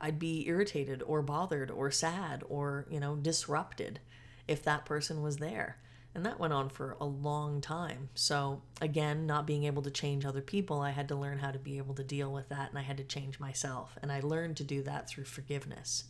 i'd 0.00 0.18
be 0.20 0.46
irritated 0.46 1.02
or 1.02 1.20
bothered 1.20 1.70
or 1.70 1.90
sad 1.90 2.44
or 2.48 2.86
you 2.88 3.00
know 3.00 3.16
disrupted 3.16 3.98
if 4.46 4.62
that 4.62 4.84
person 4.84 5.20
was 5.22 5.38
there 5.38 5.78
and 6.14 6.26
that 6.26 6.38
went 6.38 6.52
on 6.52 6.68
for 6.68 6.96
a 7.00 7.06
long 7.06 7.60
time. 7.60 8.10
So, 8.14 8.62
again, 8.80 9.26
not 9.26 9.46
being 9.46 9.64
able 9.64 9.82
to 9.82 9.90
change 9.90 10.26
other 10.26 10.42
people, 10.42 10.80
I 10.80 10.90
had 10.90 11.08
to 11.08 11.16
learn 11.16 11.38
how 11.38 11.50
to 11.50 11.58
be 11.58 11.78
able 11.78 11.94
to 11.94 12.04
deal 12.04 12.30
with 12.30 12.50
that 12.50 12.68
and 12.68 12.78
I 12.78 12.82
had 12.82 12.98
to 12.98 13.04
change 13.04 13.40
myself. 13.40 13.96
And 14.02 14.12
I 14.12 14.20
learned 14.20 14.58
to 14.58 14.64
do 14.64 14.82
that 14.82 15.08
through 15.08 15.24
forgiveness. 15.24 16.04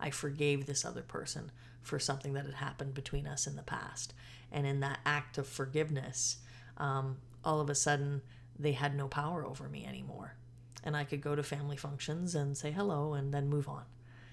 I 0.00 0.10
forgave 0.10 0.66
this 0.66 0.84
other 0.84 1.02
person 1.02 1.52
for 1.82 2.00
something 2.00 2.32
that 2.32 2.46
had 2.46 2.54
happened 2.54 2.94
between 2.94 3.26
us 3.26 3.46
in 3.46 3.54
the 3.54 3.62
past. 3.62 4.12
And 4.50 4.66
in 4.66 4.80
that 4.80 4.98
act 5.06 5.38
of 5.38 5.46
forgiveness, 5.46 6.38
um, 6.76 7.18
all 7.44 7.60
of 7.60 7.70
a 7.70 7.74
sudden, 7.74 8.22
they 8.58 8.72
had 8.72 8.96
no 8.96 9.06
power 9.06 9.44
over 9.44 9.68
me 9.68 9.86
anymore. 9.86 10.36
And 10.82 10.96
I 10.96 11.04
could 11.04 11.20
go 11.20 11.36
to 11.36 11.42
family 11.42 11.76
functions 11.76 12.34
and 12.34 12.56
say 12.56 12.72
hello 12.72 13.14
and 13.14 13.32
then 13.32 13.48
move 13.48 13.68
on. 13.68 13.84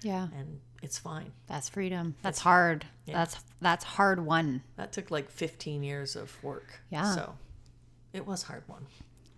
Yeah. 0.04 0.28
And 0.36 0.60
it's 0.82 0.98
fine. 0.98 1.32
That's 1.46 1.68
freedom. 1.68 2.16
That's 2.22 2.40
hard. 2.40 2.86
That's 3.06 3.38
that's 3.60 3.84
hard 3.84 4.24
won. 4.24 4.62
That 4.76 4.92
took 4.92 5.10
like 5.10 5.30
15 5.30 5.82
years 5.82 6.16
of 6.16 6.42
work. 6.42 6.80
Yeah. 6.90 7.14
So 7.14 7.34
it 8.12 8.26
was 8.26 8.42
hard 8.42 8.64
won. 8.68 8.86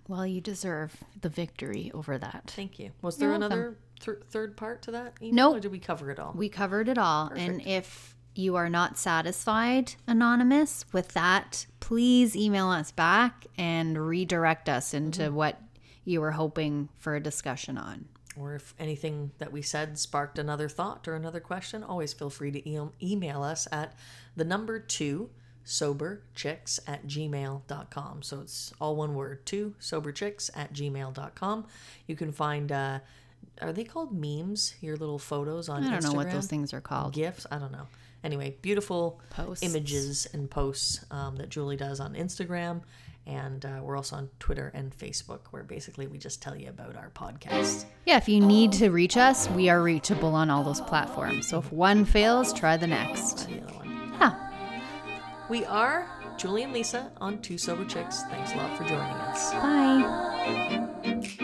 Well, 0.09 0.27
you 0.27 0.41
deserve 0.41 0.97
the 1.21 1.29
victory 1.29 1.91
over 1.95 2.19
that. 2.19 2.53
Thank 2.55 2.79
you. 2.79 2.91
Was 3.01 3.17
there 3.17 3.29
You're 3.29 3.37
another 3.37 3.77
th- 4.01 4.19
third 4.29 4.57
part 4.57 4.83
to 4.83 4.91
that 4.93 5.21
No. 5.21 5.49
Nope. 5.49 5.57
Or 5.57 5.61
did 5.61 5.73
we 5.73 5.79
cover 5.79 6.11
it 6.11 6.19
all? 6.19 6.33
We 6.35 6.49
covered 6.49 6.89
it 6.89 6.99
all. 6.99 7.29
And 7.29 7.67
if 7.67 8.15
you 8.35 8.57
are 8.57 8.69
not 8.69 8.99
satisfied, 8.99 9.95
Anonymous, 10.07 10.85
with 10.93 11.09
that, 11.09 11.67
please 11.81 12.37
email 12.37 12.69
us 12.69 12.91
back 12.91 13.47
and 13.57 14.07
redirect 14.07 14.69
us 14.69 14.93
into 14.93 15.23
mm-hmm. 15.23 15.35
what 15.37 15.61
you 16.05 16.21
were 16.21 16.33
hoping 16.33 16.89
for 16.99 17.17
a 17.17 17.21
discussion 17.21 17.79
on. 17.79 18.07
Or 18.37 18.55
if 18.55 18.75
anything 18.79 19.31
that 19.39 19.53
we 19.53 19.63
said 19.63 19.99
sparked 19.99 20.39
another 20.39 20.69
thought 20.69 21.07
or 21.09 21.15
another 21.15 21.41
question, 21.41 21.83
always 21.83 22.13
feel 22.13 22.31
free 22.31 22.51
to 22.51 22.69
e- 22.69 22.79
email 23.03 23.43
us 23.43 23.69
at 23.73 23.95
the 24.37 24.45
number 24.45 24.79
two 24.79 25.31
soberchicks 25.65 26.79
at 26.87 27.07
gmail.com. 27.07 28.23
So 28.23 28.41
it's 28.41 28.73
all 28.81 28.97
one 28.97 29.15
word, 29.15 29.45
two 29.47 29.75
soberchicks 29.81 30.51
at 30.55 30.73
gmail.com. 30.73 31.67
You 32.07 32.17
can 32.17 32.33
find, 32.33 32.71
uh, 32.73 32.99
are 33.61 33.73
they 33.73 33.85
called 33.85 34.13
memes? 34.13 34.75
Your 34.81 34.97
little 34.97 35.19
photos 35.19 35.69
on 35.69 35.83
Instagram? 35.85 35.87
I 35.87 36.01
don't 36.01 36.03
know 36.05 36.13
what 36.13 36.31
those 36.31 36.47
things 36.47 36.73
are 36.75 36.81
called. 36.81 37.13
gifs 37.13 37.47
i 37.51 37.59
don't 37.59 37.71
know 37.73 37.87
anyway 38.25 38.57
beautiful 38.63 39.21
Posts. 39.31 39.63
images 39.65 40.27
and 40.33 40.51
posts 40.51 41.05
um, 41.11 41.37
that 41.37 41.51
julie 41.51 41.77
does 41.77 42.01
on 42.01 42.15
instagram 42.15 42.81
and 43.27 43.65
uh, 43.65 43.81
we're 43.83 43.97
also 43.97 44.17
on 44.17 44.29
twitter 44.39 44.71
and 44.75 44.97
facebook 44.97 45.41
where 45.51 45.63
basically 45.63 46.07
we 46.07 46.19
just 46.19 46.43
tell 46.43 46.55
you 46.57 46.69
about 46.69 46.97
our 46.97 47.11
podcast 47.11 47.85
Yeah, 48.05 48.17
if 48.19 48.29
you 48.29 48.41
need 48.41 48.73
to 48.73 48.91
reach 48.91 49.17
us, 49.17 49.49
we 49.51 49.69
are 49.71 49.83
reachable 49.83 50.35
on 50.35 50.51
all 50.51 50.63
those 50.63 50.81
platforms. 50.83 51.49
So 51.49 51.59
if 51.61 51.73
one 51.73 52.05
fails, 52.05 52.53
try 52.53 52.77
the 52.77 52.87
next. 52.87 53.49
the 53.49 53.63
other 53.63 53.75
one 53.75 54.13
Yeah. 54.21 54.35
we 55.49 55.65
are 55.65 56.07
julie 56.37 56.65
and 56.65 56.73
lisa 56.73 57.13
on 57.21 57.41
two 57.43 57.57
sober 57.57 57.85
chicks 57.85 58.23
thanks 58.25 58.53
a 58.53 58.57
lot 58.57 58.77
for 58.77 58.85
joining 58.85 59.01
us 59.01 59.53
Bye. 59.53 61.37